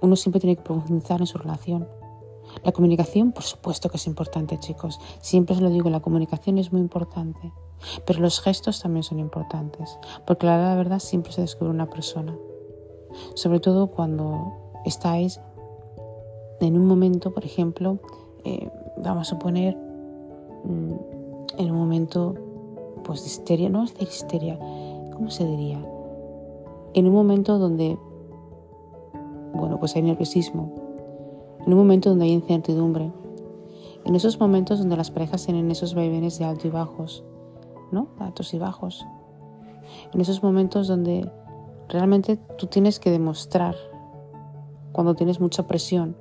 Uno 0.00 0.16
siempre 0.16 0.40
tiene 0.40 0.56
que 0.56 0.62
profundizar 0.62 1.20
en 1.20 1.26
su 1.26 1.38
relación. 1.38 1.88
La 2.62 2.72
comunicación, 2.72 3.32
por 3.32 3.44
supuesto 3.44 3.88
que 3.88 3.96
es 3.96 4.06
importante, 4.06 4.58
chicos. 4.58 5.00
Siempre 5.20 5.54
os 5.54 5.62
lo 5.62 5.70
digo, 5.70 5.88
la 5.90 6.00
comunicación 6.00 6.58
es 6.58 6.72
muy 6.72 6.80
importante. 6.80 7.52
Pero 8.06 8.20
los 8.20 8.40
gestos 8.40 8.80
también 8.80 9.02
son 9.02 9.18
importantes. 9.18 9.98
Porque 10.26 10.46
la 10.46 10.74
verdad 10.74 10.98
siempre 10.98 11.32
se 11.32 11.40
descubre 11.40 11.70
una 11.70 11.88
persona. 11.88 12.36
Sobre 13.34 13.60
todo 13.60 13.88
cuando 13.88 14.52
estáis 14.84 15.40
en 16.60 16.76
un 16.76 16.86
momento, 16.86 17.32
por 17.32 17.44
ejemplo, 17.44 17.98
eh, 18.44 18.70
vamos 18.96 19.32
a 19.32 19.38
poner 19.38 19.76
mm, 20.64 20.92
en 21.58 21.70
un 21.70 21.78
momento 21.78 22.34
pues 23.04 23.22
de 23.22 23.28
histeria, 23.28 23.68
no 23.68 23.84
es 23.84 23.94
de 23.94 24.04
histeria, 24.04 24.58
¿cómo 25.12 25.30
se 25.30 25.44
diría? 25.44 25.84
En 26.94 27.06
un 27.06 27.12
momento 27.12 27.58
donde, 27.58 27.98
bueno, 29.52 29.78
pues 29.78 29.94
hay 29.96 30.02
nerviosismo, 30.02 30.72
en 31.66 31.72
un 31.72 31.78
momento 31.78 32.10
donde 32.10 32.26
hay 32.26 32.32
incertidumbre, 32.32 33.12
en 34.04 34.14
esos 34.14 34.38
momentos 34.38 34.78
donde 34.78 34.96
las 34.96 35.10
parejas 35.10 35.44
tienen 35.44 35.70
esos 35.70 35.94
vaivenes 35.94 36.38
de 36.38 36.44
altos 36.44 36.66
y 36.66 36.70
bajos, 36.70 37.24
¿no? 37.90 38.08
Altos 38.18 38.52
y 38.54 38.58
bajos. 38.58 39.06
En 40.12 40.20
esos 40.20 40.42
momentos 40.42 40.88
donde 40.88 41.30
realmente 41.88 42.36
tú 42.58 42.66
tienes 42.66 42.98
que 42.98 43.10
demostrar, 43.10 43.76
cuando 44.92 45.14
tienes 45.14 45.40
mucha 45.40 45.66
presión, 45.66 46.16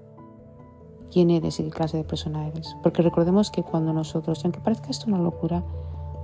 quién 1.13 1.29
eres 1.29 1.59
y 1.59 1.63
qué 1.63 1.69
clase 1.69 1.97
de 1.97 2.03
persona 2.03 2.47
eres. 2.47 2.75
Porque 2.81 3.03
recordemos 3.03 3.51
que 3.51 3.61
cuando 3.61 3.93
nosotros, 3.93 4.39
y 4.39 4.47
aunque 4.47 4.59
parezca 4.59 4.89
esto 4.89 5.05
una 5.07 5.19
locura, 5.19 5.63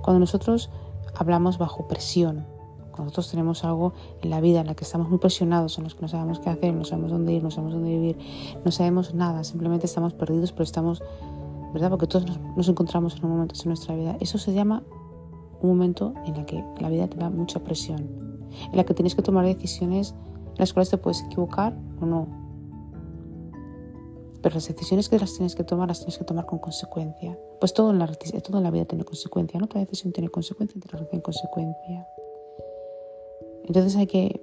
cuando 0.02 0.18
nosotros 0.18 0.70
hablamos 1.14 1.58
bajo 1.58 1.86
presión, 1.86 2.46
cuando 2.90 3.04
nosotros 3.04 3.30
tenemos 3.30 3.64
algo 3.64 3.92
en 4.20 4.30
la 4.30 4.40
vida 4.40 4.60
en 4.60 4.66
la 4.66 4.74
que 4.74 4.84
estamos 4.84 5.08
muy 5.08 5.18
presionados, 5.18 5.78
en 5.78 5.84
los 5.84 5.94
que 5.94 6.02
no 6.02 6.08
sabemos 6.08 6.40
qué 6.40 6.50
hacer, 6.50 6.74
no 6.74 6.84
sabemos 6.84 7.12
dónde 7.12 7.32
ir, 7.34 7.42
no 7.42 7.50
sabemos 7.50 7.74
dónde 7.74 7.90
vivir, 7.90 8.18
no 8.64 8.72
sabemos 8.72 9.14
nada, 9.14 9.44
simplemente 9.44 9.86
estamos 9.86 10.12
perdidos, 10.12 10.50
pero 10.50 10.64
estamos, 10.64 11.02
¿verdad? 11.72 11.90
Porque 11.90 12.08
todos 12.08 12.26
nos, 12.56 12.68
encontramos 12.68 13.16
en 13.16 13.24
un 13.24 13.30
momento 13.30 13.54
de 13.56 13.66
nuestra 13.66 13.94
vida. 13.94 14.16
Eso 14.18 14.38
se 14.38 14.52
llama 14.52 14.82
un 15.62 15.68
momento 15.68 16.14
en 16.26 16.34
el 16.34 16.46
que 16.46 16.64
la 16.80 16.88
vida 16.88 17.06
te 17.06 17.16
da 17.16 17.30
mucha 17.30 17.60
presión, 17.60 18.00
en 18.70 18.76
la 18.76 18.82
que 18.84 18.94
tienes 18.94 19.14
que 19.14 19.22
tomar 19.22 19.44
decisiones 19.44 20.16
en 20.46 20.56
las 20.58 20.72
cuales 20.72 20.90
te 20.90 20.98
puedes 20.98 21.22
equivocar 21.22 21.78
o 22.00 22.06
no, 22.06 22.39
pero 24.42 24.54
las 24.54 24.68
decisiones 24.68 25.08
que 25.08 25.18
las 25.18 25.34
tienes 25.34 25.54
que 25.54 25.64
tomar, 25.64 25.88
las 25.88 25.98
tienes 25.98 26.18
que 26.18 26.24
tomar 26.24 26.46
con 26.46 26.58
consecuencia. 26.58 27.38
Pues 27.58 27.74
todo 27.74 27.90
en 27.90 27.98
la, 27.98 28.06
todo 28.06 28.58
en 28.58 28.64
la 28.64 28.70
vida 28.70 28.84
tiene 28.86 29.04
consecuencia, 29.04 29.60
¿no? 29.60 29.68
Toda 29.68 29.80
decisión 29.80 30.12
tiene 30.12 30.28
consecuencia, 30.28 30.80
toda 30.80 31.04
tiene 31.06 31.22
consecuencia. 31.22 32.08
Entonces 33.64 33.96
hay 33.96 34.06
que, 34.06 34.40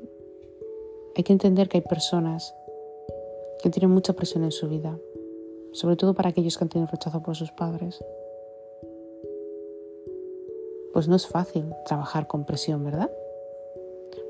hay 1.16 1.24
que 1.24 1.34
entender 1.34 1.68
que 1.68 1.78
hay 1.78 1.84
personas 1.84 2.54
que 3.62 3.70
tienen 3.70 3.90
mucha 3.90 4.14
presión 4.14 4.44
en 4.44 4.52
su 4.52 4.70
vida, 4.70 4.98
sobre 5.74 5.96
todo 5.96 6.14
para 6.14 6.30
aquellos 6.30 6.58
que 6.58 6.64
han 6.64 6.70
tenido 6.70 6.90
rechazo 6.92 7.22
por 7.24 7.36
sus 7.36 7.52
padres. 7.52 8.04
Pues 10.94 11.08
no 11.08 11.16
es 11.16 11.28
fácil 11.28 11.66
trabajar 11.86 12.28
con 12.28 12.46
presión, 12.46 12.84
¿verdad? 12.84 13.12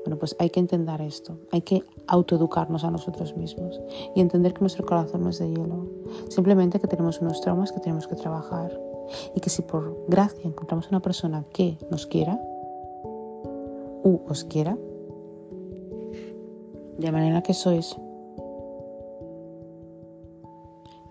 Bueno, 0.08 0.20
pues 0.20 0.34
hay 0.38 0.48
que 0.48 0.58
entender 0.58 1.02
esto, 1.02 1.36
hay 1.52 1.60
que 1.60 1.84
autoeducarnos 2.06 2.82
a 2.82 2.90
nosotros 2.90 3.36
mismos 3.36 3.78
y 4.14 4.22
entender 4.22 4.54
que 4.54 4.60
nuestro 4.60 4.86
corazón 4.86 5.22
no 5.22 5.28
es 5.28 5.38
de 5.38 5.50
hielo, 5.50 5.86
simplemente 6.30 6.80
que 6.80 6.86
tenemos 6.86 7.20
unos 7.20 7.42
traumas 7.42 7.72
que 7.72 7.80
tenemos 7.80 8.06
que 8.06 8.14
trabajar 8.14 8.72
y 9.34 9.40
que 9.40 9.50
si 9.50 9.60
por 9.60 10.06
gracia 10.08 10.40
encontramos 10.44 10.88
una 10.88 11.00
persona 11.00 11.44
que 11.52 11.76
nos 11.90 12.06
quiera 12.06 12.40
u 14.02 14.20
os 14.26 14.44
quiera, 14.44 14.78
de 16.96 17.12
manera 17.12 17.42
que 17.42 17.52
sois, 17.52 17.94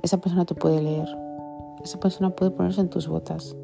esa 0.02 0.18
persona 0.20 0.44
te 0.44 0.56
puede 0.56 0.82
leer, 0.82 1.08
esa 1.84 2.00
persona 2.00 2.32
puede 2.32 2.50
ponerse 2.50 2.82
en 2.82 2.90
tus 2.90 3.08
botas, 3.08 3.56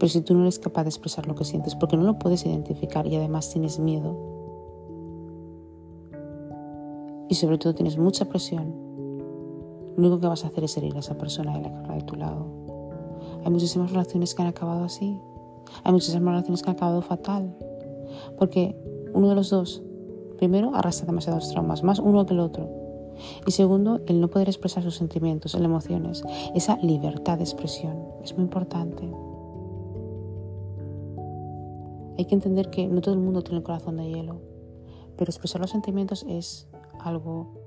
pero 0.00 0.08
si 0.08 0.22
tú 0.22 0.34
no 0.34 0.42
eres 0.42 0.58
capaz 0.58 0.82
de 0.82 0.88
expresar 0.88 1.28
lo 1.28 1.36
que 1.36 1.44
sientes, 1.44 1.76
porque 1.76 1.96
no 1.96 2.02
lo 2.02 2.18
puedes 2.18 2.44
identificar 2.44 3.06
y 3.06 3.14
además 3.14 3.48
tienes 3.50 3.78
miedo, 3.78 4.35
y 7.28 7.34
sobre 7.34 7.58
todo 7.58 7.74
tienes 7.74 7.98
mucha 7.98 8.24
presión, 8.26 8.86
lo 9.96 10.02
único 10.02 10.20
que 10.20 10.26
vas 10.26 10.44
a 10.44 10.48
hacer 10.48 10.64
es 10.64 10.76
herir 10.76 10.94
a 10.96 11.00
esa 11.00 11.16
persona 11.16 11.58
y 11.58 11.62
la 11.62 11.94
de 11.94 12.02
tu 12.02 12.16
lado. 12.16 12.46
Hay 13.44 13.50
muchísimas 13.50 13.90
relaciones 13.90 14.34
que 14.34 14.42
han 14.42 14.48
acabado 14.48 14.84
así. 14.84 15.18
Hay 15.84 15.92
muchísimas 15.92 16.24
relaciones 16.24 16.62
que 16.62 16.70
han 16.70 16.76
acabado 16.76 17.00
fatal. 17.00 17.56
Porque 18.38 18.76
uno 19.14 19.28
de 19.28 19.34
los 19.34 19.50
dos, 19.50 19.82
primero, 20.36 20.74
arrastra 20.74 21.06
demasiados 21.06 21.50
traumas, 21.50 21.82
más 21.82 21.98
uno 21.98 22.26
que 22.26 22.34
el 22.34 22.40
otro. 22.40 22.68
Y 23.46 23.52
segundo, 23.52 24.00
el 24.06 24.20
no 24.20 24.28
poder 24.28 24.48
expresar 24.48 24.82
sus 24.82 24.96
sentimientos, 24.96 25.54
las 25.54 25.62
emociones. 25.62 26.22
Esa 26.54 26.76
libertad 26.82 27.38
de 27.38 27.44
expresión 27.44 27.96
es 28.22 28.34
muy 28.34 28.44
importante. 28.44 29.10
Hay 32.18 32.24
que 32.24 32.34
entender 32.34 32.70
que 32.70 32.88
no 32.88 33.00
todo 33.00 33.14
el 33.14 33.20
mundo 33.20 33.42
tiene 33.42 33.58
el 33.58 33.64
corazón 33.64 33.96
de 33.96 34.08
hielo, 34.08 34.40
pero 35.16 35.30
expresar 35.30 35.60
los 35.60 35.70
sentimientos 35.70 36.24
es 36.28 36.66
algo 37.06 37.66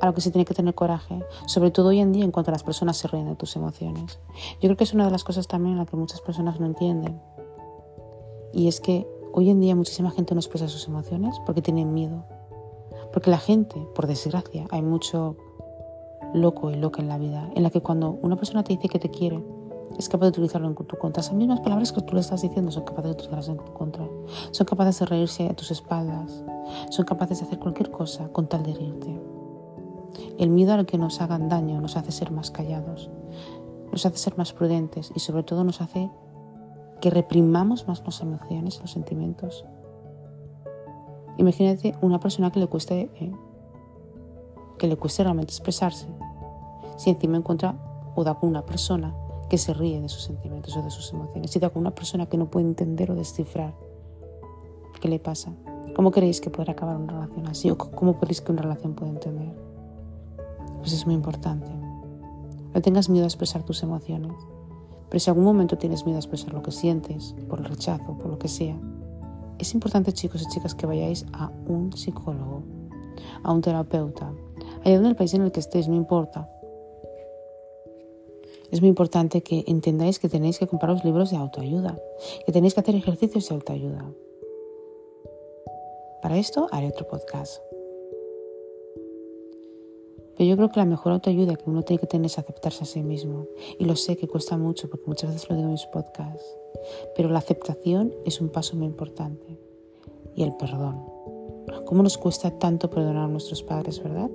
a 0.00 0.12
que 0.12 0.20
se 0.20 0.30
tiene 0.30 0.44
que 0.44 0.54
tener 0.54 0.74
coraje, 0.74 1.24
sobre 1.46 1.70
todo 1.70 1.88
hoy 1.88 2.00
en 2.00 2.12
día 2.12 2.24
en 2.24 2.32
cuanto 2.32 2.50
las 2.50 2.62
personas 2.62 2.96
se 2.96 3.08
ríen 3.08 3.28
de 3.28 3.36
tus 3.36 3.56
emociones. 3.56 4.18
Yo 4.60 4.68
creo 4.68 4.76
que 4.76 4.84
es 4.84 4.92
una 4.92 5.04
de 5.04 5.10
las 5.10 5.24
cosas 5.24 5.46
también 5.46 5.74
en 5.74 5.78
la 5.78 5.86
que 5.86 5.96
muchas 5.96 6.20
personas 6.20 6.60
no 6.60 6.66
entienden. 6.66 7.20
Y 8.52 8.68
es 8.68 8.80
que 8.80 9.06
hoy 9.32 9.50
en 9.50 9.60
día 9.60 9.74
muchísima 9.74 10.10
gente 10.10 10.34
no 10.34 10.40
expresa 10.40 10.68
sus 10.68 10.86
emociones 10.88 11.36
porque 11.46 11.62
tienen 11.62 11.94
miedo. 11.94 12.24
Porque 13.12 13.30
la 13.30 13.38
gente, 13.38 13.86
por 13.94 14.06
desgracia, 14.06 14.66
hay 14.70 14.82
mucho 14.82 15.36
loco 16.34 16.70
y 16.70 16.76
loca 16.76 17.00
en 17.00 17.08
la 17.08 17.18
vida, 17.18 17.48
en 17.54 17.62
la 17.62 17.70
que 17.70 17.80
cuando 17.80 18.10
una 18.10 18.36
persona 18.36 18.64
te 18.64 18.72
dice 18.72 18.88
que 18.88 18.98
te 18.98 19.10
quiere, 19.10 19.42
es 19.98 20.08
capaz 20.08 20.26
de 20.26 20.30
utilizarlo 20.30 20.68
en 20.68 20.74
tu 20.74 20.96
contra. 20.96 21.20
Esas 21.20 21.34
mismas 21.34 21.60
palabras 21.60 21.92
que 21.92 22.00
tú 22.02 22.14
le 22.14 22.20
estás 22.20 22.42
diciendo 22.42 22.70
son 22.72 22.84
capaces 22.84 23.04
de 23.04 23.12
utilizarlas 23.12 23.48
en 23.48 23.58
tu 23.58 23.72
contra. 23.72 24.08
Son 24.50 24.66
capaces 24.66 24.98
de 24.98 25.06
reírse 25.06 25.48
a 25.48 25.54
tus 25.54 25.70
espaldas. 25.70 26.44
Son 26.90 27.04
capaces 27.04 27.40
de 27.40 27.46
hacer 27.46 27.58
cualquier 27.58 27.90
cosa 27.90 28.28
con 28.28 28.48
tal 28.48 28.62
de 28.62 28.72
herirte. 28.72 29.20
El 30.38 30.50
miedo 30.50 30.74
a 30.74 30.84
que 30.84 30.98
nos 30.98 31.20
hagan 31.20 31.48
daño 31.48 31.80
nos 31.80 31.96
hace 31.96 32.12
ser 32.12 32.30
más 32.30 32.50
callados, 32.50 33.10
nos 33.90 34.06
hace 34.06 34.18
ser 34.18 34.36
más 34.36 34.52
prudentes 34.52 35.12
y 35.14 35.20
sobre 35.20 35.42
todo 35.42 35.64
nos 35.64 35.80
hace 35.80 36.10
que 37.00 37.10
reprimamos 37.10 37.86
más 37.86 38.02
las 38.04 38.20
emociones, 38.20 38.80
los 38.80 38.90
sentimientos. 38.90 39.64
Imagínate 41.36 41.96
una 42.00 42.20
persona 42.20 42.50
que 42.50 42.60
le 42.60 42.66
cueste 42.66 43.10
eh, 43.14 43.32
que 44.78 44.86
le 44.86 44.96
cueste 44.96 45.22
realmente 45.22 45.52
expresarse. 45.52 46.06
Si 46.96 47.10
encima 47.10 47.36
encuentra 47.36 47.76
o 48.14 48.24
da 48.24 48.34
con 48.34 48.48
una 48.48 48.64
persona 48.64 49.14
que 49.48 49.58
se 49.58 49.74
ríe 49.74 50.00
de 50.00 50.08
sus 50.08 50.22
sentimientos 50.22 50.76
o 50.76 50.82
de 50.82 50.90
sus 50.90 51.12
emociones. 51.12 51.50
Si 51.50 51.58
da 51.58 51.70
con 51.70 51.80
una 51.80 51.94
persona 51.94 52.26
que 52.26 52.36
no 52.36 52.50
puede 52.50 52.66
entender 52.66 53.10
o 53.10 53.14
descifrar 53.14 53.74
qué 55.00 55.08
le 55.08 55.18
pasa, 55.18 55.52
¿Cómo 55.94 56.10
creéis 56.10 56.40
que 56.40 56.50
podrá 56.50 56.72
acabar 56.72 56.96
una 56.96 57.12
relación 57.12 57.46
así? 57.46 57.70
¿O 57.70 57.78
cómo 57.78 58.18
creéis 58.18 58.40
que 58.40 58.50
una 58.50 58.62
relación 58.62 58.94
puede 58.94 59.12
entender? 59.12 59.54
Pues 60.78 60.92
es 60.92 61.06
muy 61.06 61.14
importante. 61.14 61.70
No 62.74 62.82
tengas 62.82 63.08
miedo 63.08 63.24
a 63.24 63.28
expresar 63.28 63.62
tus 63.62 63.84
emociones. 63.84 64.32
Pero 65.08 65.20
si 65.20 65.30
algún 65.30 65.44
momento 65.44 65.78
tienes 65.78 66.04
miedo 66.04 66.16
a 66.16 66.18
expresar 66.18 66.52
lo 66.52 66.62
que 66.62 66.72
sientes, 66.72 67.36
por 67.48 67.60
el 67.60 67.66
rechazo, 67.66 68.18
por 68.18 68.26
lo 68.26 68.40
que 68.40 68.48
sea, 68.48 68.76
es 69.60 69.72
importante, 69.72 70.12
chicos 70.12 70.42
y 70.42 70.48
chicas, 70.48 70.74
que 70.74 70.86
vayáis 70.86 71.26
a 71.32 71.52
un 71.68 71.92
psicólogo, 71.92 72.64
a 73.44 73.52
un 73.52 73.60
terapeuta, 73.60 74.32
allá 74.84 74.96
en 74.96 75.06
el 75.06 75.14
país 75.14 75.32
en 75.34 75.42
el 75.42 75.52
que 75.52 75.60
estéis, 75.60 75.86
no 75.86 75.94
importa. 75.94 76.50
Es 78.74 78.80
muy 78.80 78.88
importante 78.88 79.40
que 79.40 79.62
entendáis 79.68 80.18
que 80.18 80.28
tenéis 80.28 80.58
que 80.58 80.66
comprar 80.66 80.90
los 80.90 81.04
libros 81.04 81.30
de 81.30 81.36
autoayuda, 81.36 81.96
que 82.44 82.50
tenéis 82.50 82.74
que 82.74 82.80
hacer 82.80 82.96
ejercicios 82.96 83.48
de 83.48 83.54
autoayuda. 83.54 84.12
Para 86.20 86.38
esto 86.38 86.66
haré 86.72 86.88
otro 86.88 87.06
podcast. 87.06 87.62
Pero 90.36 90.50
yo 90.50 90.56
creo 90.56 90.72
que 90.72 90.80
la 90.80 90.86
mejor 90.86 91.12
autoayuda 91.12 91.54
que 91.54 91.70
uno 91.70 91.84
tiene 91.84 92.00
que 92.00 92.08
tener 92.08 92.26
es 92.26 92.36
aceptarse 92.36 92.82
a 92.82 92.86
sí 92.88 93.04
mismo. 93.04 93.46
Y 93.78 93.84
lo 93.84 93.94
sé 93.94 94.16
que 94.16 94.26
cuesta 94.26 94.56
mucho 94.56 94.90
porque 94.90 95.06
muchas 95.06 95.32
veces 95.32 95.48
lo 95.48 95.54
digo 95.54 95.68
en 95.68 95.74
mis 95.74 95.86
podcasts. 95.86 96.44
Pero 97.14 97.28
la 97.28 97.38
aceptación 97.38 98.12
es 98.24 98.40
un 98.40 98.48
paso 98.48 98.74
muy 98.74 98.86
importante. 98.86 99.56
Y 100.34 100.42
el 100.42 100.52
perdón. 100.56 101.00
¿Cómo 101.86 102.02
nos 102.02 102.18
cuesta 102.18 102.58
tanto 102.58 102.90
perdonar 102.90 103.26
a 103.26 103.28
nuestros 103.28 103.62
padres, 103.62 104.02
verdad? 104.02 104.32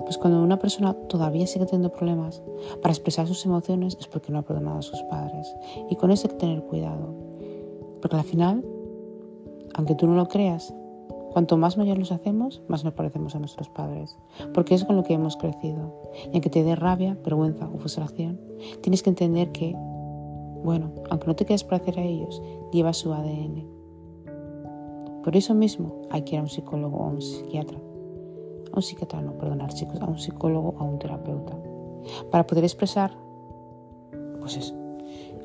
Pues 0.00 0.18
cuando 0.18 0.42
una 0.42 0.58
persona 0.58 0.94
todavía 1.08 1.46
sigue 1.46 1.66
teniendo 1.66 1.92
problemas 1.92 2.42
para 2.82 2.92
expresar 2.92 3.26
sus 3.26 3.44
emociones 3.46 3.96
es 3.98 4.06
porque 4.06 4.32
no 4.32 4.38
ha 4.38 4.42
perdonado 4.42 4.78
a 4.78 4.82
sus 4.82 5.02
padres. 5.02 5.54
Y 5.90 5.96
con 5.96 6.10
eso 6.10 6.26
hay 6.26 6.34
que 6.34 6.40
tener 6.40 6.62
cuidado. 6.62 7.14
Porque 8.00 8.16
al 8.16 8.24
final, 8.24 8.64
aunque 9.74 9.94
tú 9.94 10.06
no 10.06 10.14
lo 10.14 10.28
creas, 10.28 10.72
Cuanto 11.36 11.58
más 11.58 11.76
mayores 11.76 11.98
los 11.98 12.12
hacemos, 12.12 12.62
más 12.66 12.82
nos 12.82 12.94
parecemos 12.94 13.34
a 13.34 13.38
nuestros 13.38 13.68
padres, 13.68 14.16
porque 14.54 14.74
es 14.74 14.86
con 14.86 14.96
lo 14.96 15.04
que 15.04 15.12
hemos 15.12 15.36
crecido. 15.36 15.92
Y 16.28 16.30
aunque 16.32 16.48
te 16.48 16.64
dé 16.64 16.74
rabia, 16.74 17.18
vergüenza 17.22 17.68
o 17.68 17.76
frustración, 17.76 18.40
tienes 18.80 19.02
que 19.02 19.10
entender 19.10 19.52
que, 19.52 19.74
bueno, 20.64 20.92
aunque 21.10 21.26
no 21.26 21.36
te 21.36 21.44
quieras 21.44 21.62
parecer 21.62 21.98
a 21.98 22.02
ellos, 22.02 22.40
lleva 22.72 22.94
su 22.94 23.12
ADN. 23.12 23.66
Por 25.22 25.36
eso 25.36 25.52
mismo 25.52 26.06
hay 26.08 26.22
que 26.22 26.36
ir 26.36 26.38
a 26.38 26.42
un 26.44 26.48
psicólogo 26.48 26.96
o 26.96 27.04
a 27.04 27.08
un 27.08 27.20
psiquiatra. 27.20 27.78
Un 28.76 28.82
psiquiatra, 28.82 29.22
no, 29.22 29.32
perdonar, 29.38 29.70
a 29.70 30.04
un 30.04 30.18
psicólogo 30.18 30.76
a 30.78 30.84
un 30.84 30.98
terapeuta. 30.98 31.56
Para 32.30 32.46
poder 32.46 32.62
expresar, 32.62 33.16
pues 34.38 34.58
eso, 34.58 34.74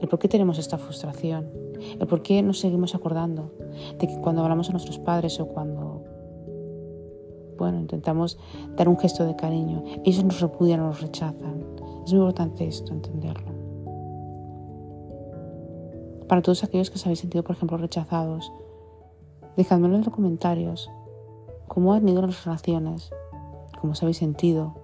el 0.01 0.09
por 0.09 0.19
qué 0.19 0.27
tenemos 0.27 0.59
esta 0.59 0.77
frustración, 0.77 1.49
el 1.97 2.07
por 2.07 2.23
qué 2.23 2.41
nos 2.41 2.59
seguimos 2.59 2.93
acordando 2.93 3.53
de 3.97 4.07
que 4.07 4.19
cuando 4.19 4.41
hablamos 4.41 4.67
a 4.67 4.73
nuestros 4.73 4.99
padres 4.99 5.39
o 5.39 5.47
cuando, 5.47 6.03
bueno, 7.57 7.79
intentamos 7.79 8.37
dar 8.75 8.89
un 8.89 8.97
gesto 8.97 9.25
de 9.25 9.37
cariño, 9.37 9.83
ellos 10.03 10.25
nos 10.25 10.41
repudian 10.41 10.81
nos 10.81 11.01
rechazan. 11.01 11.65
Es 12.05 12.11
muy 12.11 12.19
importante 12.19 12.67
esto, 12.67 12.91
entenderlo. 12.91 13.53
Para 16.27 16.41
todos 16.41 16.65
aquellos 16.65 16.89
que 16.89 16.97
os 16.97 17.05
habéis 17.05 17.19
sentido, 17.19 17.43
por 17.45 17.55
ejemplo, 17.55 17.77
rechazados, 17.77 18.51
dejadmelo 19.55 19.95
en 19.95 20.03
los 20.03 20.13
comentarios. 20.13 20.89
¿Cómo 21.67 21.93
han 21.93 22.09
ido 22.09 22.21
las 22.21 22.43
relaciones? 22.43 23.11
¿Cómo 23.81 23.93
os 23.93 24.03
habéis 24.03 24.17
sentido? 24.17 24.75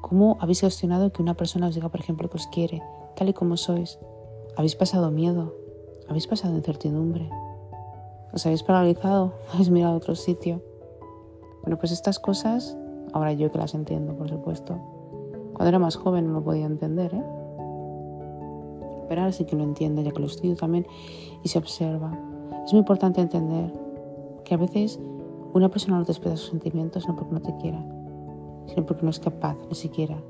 ¿Cómo 0.00 0.36
habéis 0.40 0.62
gestionado 0.62 1.12
que 1.12 1.22
una 1.22 1.34
persona 1.34 1.68
os 1.68 1.76
diga, 1.76 1.90
por 1.90 2.00
ejemplo, 2.00 2.28
que 2.28 2.38
os 2.38 2.48
quiere, 2.48 2.82
tal 3.14 3.28
y 3.28 3.32
como 3.32 3.56
sois? 3.56 4.00
¿Habéis 4.56 4.74
pasado 4.74 5.12
miedo? 5.12 5.54
¿Habéis 6.08 6.26
pasado 6.26 6.56
incertidumbre? 6.56 7.30
¿Os 8.32 8.44
habéis 8.46 8.64
paralizado? 8.64 9.34
¿Habéis 9.52 9.70
mirado 9.70 9.94
a 9.94 9.96
otro 9.96 10.16
sitio? 10.16 10.60
Bueno, 11.62 11.78
pues 11.78 11.92
estas 11.92 12.18
cosas, 12.18 12.76
ahora 13.12 13.32
yo 13.32 13.52
que 13.52 13.58
las 13.58 13.74
entiendo, 13.74 14.16
por 14.16 14.28
supuesto. 14.28 14.76
Cuando 15.54 15.68
era 15.68 15.78
más 15.78 15.94
joven 15.94 16.26
no 16.26 16.32
lo 16.32 16.42
podía 16.42 16.66
entender, 16.66 17.14
¿eh? 17.14 17.24
Pero 19.08 19.20
ahora 19.20 19.32
sí 19.32 19.44
que 19.44 19.54
lo 19.54 19.62
entiendo, 19.62 20.02
ya 20.02 20.10
que 20.10 20.18
lo 20.18 20.26
estudio 20.26 20.56
también 20.56 20.84
y 21.44 21.48
se 21.48 21.58
observa. 21.58 22.18
Es 22.64 22.72
muy 22.72 22.80
importante 22.80 23.20
entender 23.20 23.72
que 24.44 24.54
a 24.54 24.56
veces 24.56 24.98
una 25.54 25.68
persona 25.68 25.98
no 25.98 26.04
te 26.04 26.10
expresa 26.10 26.36
sus 26.36 26.50
sentimientos 26.50 27.06
no 27.06 27.14
porque 27.14 27.32
no 27.32 27.40
te 27.40 27.56
quiera, 27.58 27.78
sino 28.66 28.84
porque 28.84 29.04
no 29.04 29.10
es 29.10 29.20
capaz 29.20 29.56
ni 29.68 29.76
siquiera. 29.76 30.20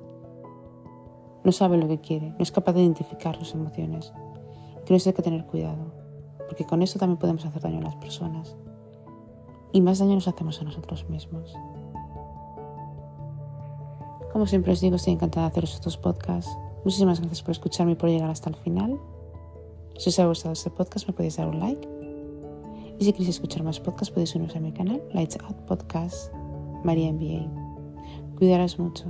No 1.42 1.50
sabe 1.50 1.78
lo 1.78 1.88
que 1.88 2.00
quiere, 2.00 2.30
no 2.30 2.40
es 2.40 2.52
capaz 2.52 2.74
de 2.74 2.82
identificar 2.82 3.36
sus 3.36 3.54
emociones. 3.54 4.12
Creo 4.84 4.98
que 4.98 5.08
hay 5.08 5.14
que 5.14 5.22
tener 5.22 5.46
cuidado, 5.46 5.92
porque 6.46 6.66
con 6.66 6.82
eso 6.82 6.98
también 6.98 7.18
podemos 7.18 7.44
hacer 7.46 7.62
daño 7.62 7.78
a 7.78 7.84
las 7.84 7.96
personas. 7.96 8.54
Y 9.72 9.80
más 9.80 9.98
daño 9.98 10.14
nos 10.14 10.28
hacemos 10.28 10.60
a 10.60 10.64
nosotros 10.64 11.08
mismos. 11.08 11.54
Como 14.30 14.46
siempre 14.46 14.72
os 14.72 14.80
digo, 14.80 14.96
estoy 14.96 15.14
encantada 15.14 15.46
de 15.46 15.52
haceros 15.52 15.74
estos 15.74 15.96
podcasts. 15.96 16.54
Muchísimas 16.84 17.20
gracias 17.20 17.42
por 17.42 17.52
escucharme 17.52 17.92
y 17.92 17.96
por 17.96 18.10
llegar 18.10 18.28
hasta 18.28 18.50
el 18.50 18.56
final. 18.56 19.00
Si 19.96 20.10
os 20.10 20.18
ha 20.18 20.26
gustado 20.26 20.52
este 20.52 20.70
podcast, 20.70 21.06
me 21.06 21.14
podéis 21.14 21.36
dar 21.36 21.48
un 21.48 21.60
like. 21.60 21.93
Y 22.98 23.04
si 23.04 23.12
queréis 23.12 23.30
escuchar 23.30 23.62
más 23.62 23.80
podcasts, 23.80 24.12
podéis 24.12 24.34
uniros 24.34 24.56
a 24.56 24.60
mi 24.60 24.72
canal, 24.72 25.02
Lights 25.12 25.38
Out 25.44 25.56
Podcast, 25.66 26.32
María 26.84 27.12
MBA. 27.12 27.50
Cuidaros 28.36 28.78
mucho. 28.78 29.06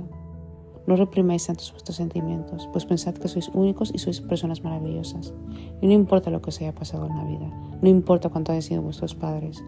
No 0.87 0.95
reprimáis 0.95 1.47
tantos 1.47 1.71
vuestros 1.71 1.97
sentimientos, 1.97 2.67
pues 2.71 2.85
pensad 2.85 3.15
que 3.15 3.27
sois 3.27 3.49
únicos 3.49 3.91
y 3.93 3.97
sois 3.97 4.21
personas 4.21 4.63
maravillosas. 4.63 5.33
Y 5.81 5.87
no 5.87 5.93
importa 5.93 6.29
lo 6.29 6.41
que 6.41 6.49
os 6.49 6.61
haya 6.61 6.75
pasado 6.75 7.07
en 7.07 7.17
la 7.17 7.23
vida, 7.23 7.49
no 7.81 7.89
importa 7.89 8.29
cuánto 8.29 8.51
hayan 8.51 8.61
sido 8.61 8.81
vuestros 8.81 9.15
padres, 9.15 9.63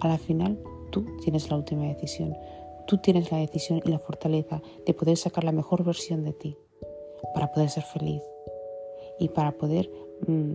a 0.00 0.08
la 0.08 0.18
final 0.18 0.58
tú 0.90 1.04
tienes 1.22 1.50
la 1.50 1.56
última 1.56 1.84
decisión. 1.84 2.36
Tú 2.86 2.98
tienes 2.98 3.30
la 3.30 3.38
decisión 3.38 3.80
y 3.84 3.88
la 3.88 3.98
fortaleza 3.98 4.62
de 4.86 4.94
poder 4.94 5.16
sacar 5.16 5.44
la 5.44 5.52
mejor 5.52 5.84
versión 5.84 6.24
de 6.24 6.32
ti 6.32 6.56
para 7.34 7.52
poder 7.52 7.68
ser 7.68 7.84
feliz 7.84 8.22
y 9.18 9.28
para 9.28 9.52
poder 9.52 9.90
mm, 10.26 10.54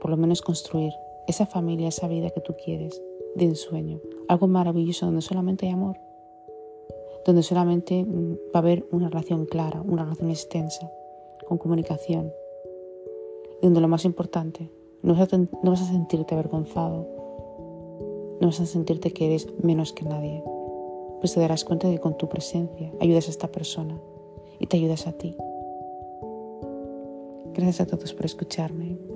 por 0.00 0.10
lo 0.10 0.16
menos 0.16 0.42
construir 0.42 0.92
esa 1.28 1.46
familia, 1.46 1.88
esa 1.88 2.08
vida 2.08 2.30
que 2.30 2.40
tú 2.40 2.54
quieres 2.62 3.00
de 3.36 3.44
ensueño. 3.44 4.00
Algo 4.26 4.48
maravilloso 4.48 5.06
donde 5.06 5.22
solamente 5.22 5.66
hay 5.66 5.72
amor 5.72 5.96
donde 7.28 7.42
solamente 7.42 8.04
mm, 8.04 8.32
va 8.54 8.54
a 8.54 8.58
haber 8.58 8.86
una 8.90 9.10
relación 9.10 9.44
clara, 9.44 9.82
una 9.82 10.04
relación 10.04 10.30
extensa, 10.30 10.90
con 11.46 11.58
comunicación, 11.58 12.32
donde 13.60 13.82
lo 13.82 13.88
más 13.88 14.06
importante, 14.06 14.70
no 15.02 15.14
vas, 15.14 15.30
a, 15.34 15.36
no 15.36 15.48
vas 15.62 15.82
a 15.82 15.92
sentirte 15.92 16.34
avergonzado, 16.34 17.06
no 18.40 18.46
vas 18.46 18.60
a 18.60 18.66
sentirte 18.66 19.12
que 19.12 19.26
eres 19.26 19.46
menos 19.62 19.92
que 19.92 20.06
nadie, 20.06 20.42
pues 21.20 21.34
te 21.34 21.40
darás 21.40 21.64
cuenta 21.64 21.86
de 21.86 21.96
que 21.96 22.00
con 22.00 22.16
tu 22.16 22.30
presencia 22.30 22.92
ayudas 22.98 23.28
a 23.28 23.30
esta 23.30 23.48
persona 23.48 24.00
y 24.58 24.66
te 24.66 24.78
ayudas 24.78 25.06
a 25.06 25.12
ti. 25.12 25.36
Gracias 27.52 27.80
a 27.80 27.86
todos 27.86 28.14
por 28.14 28.24
escucharme. 28.24 29.07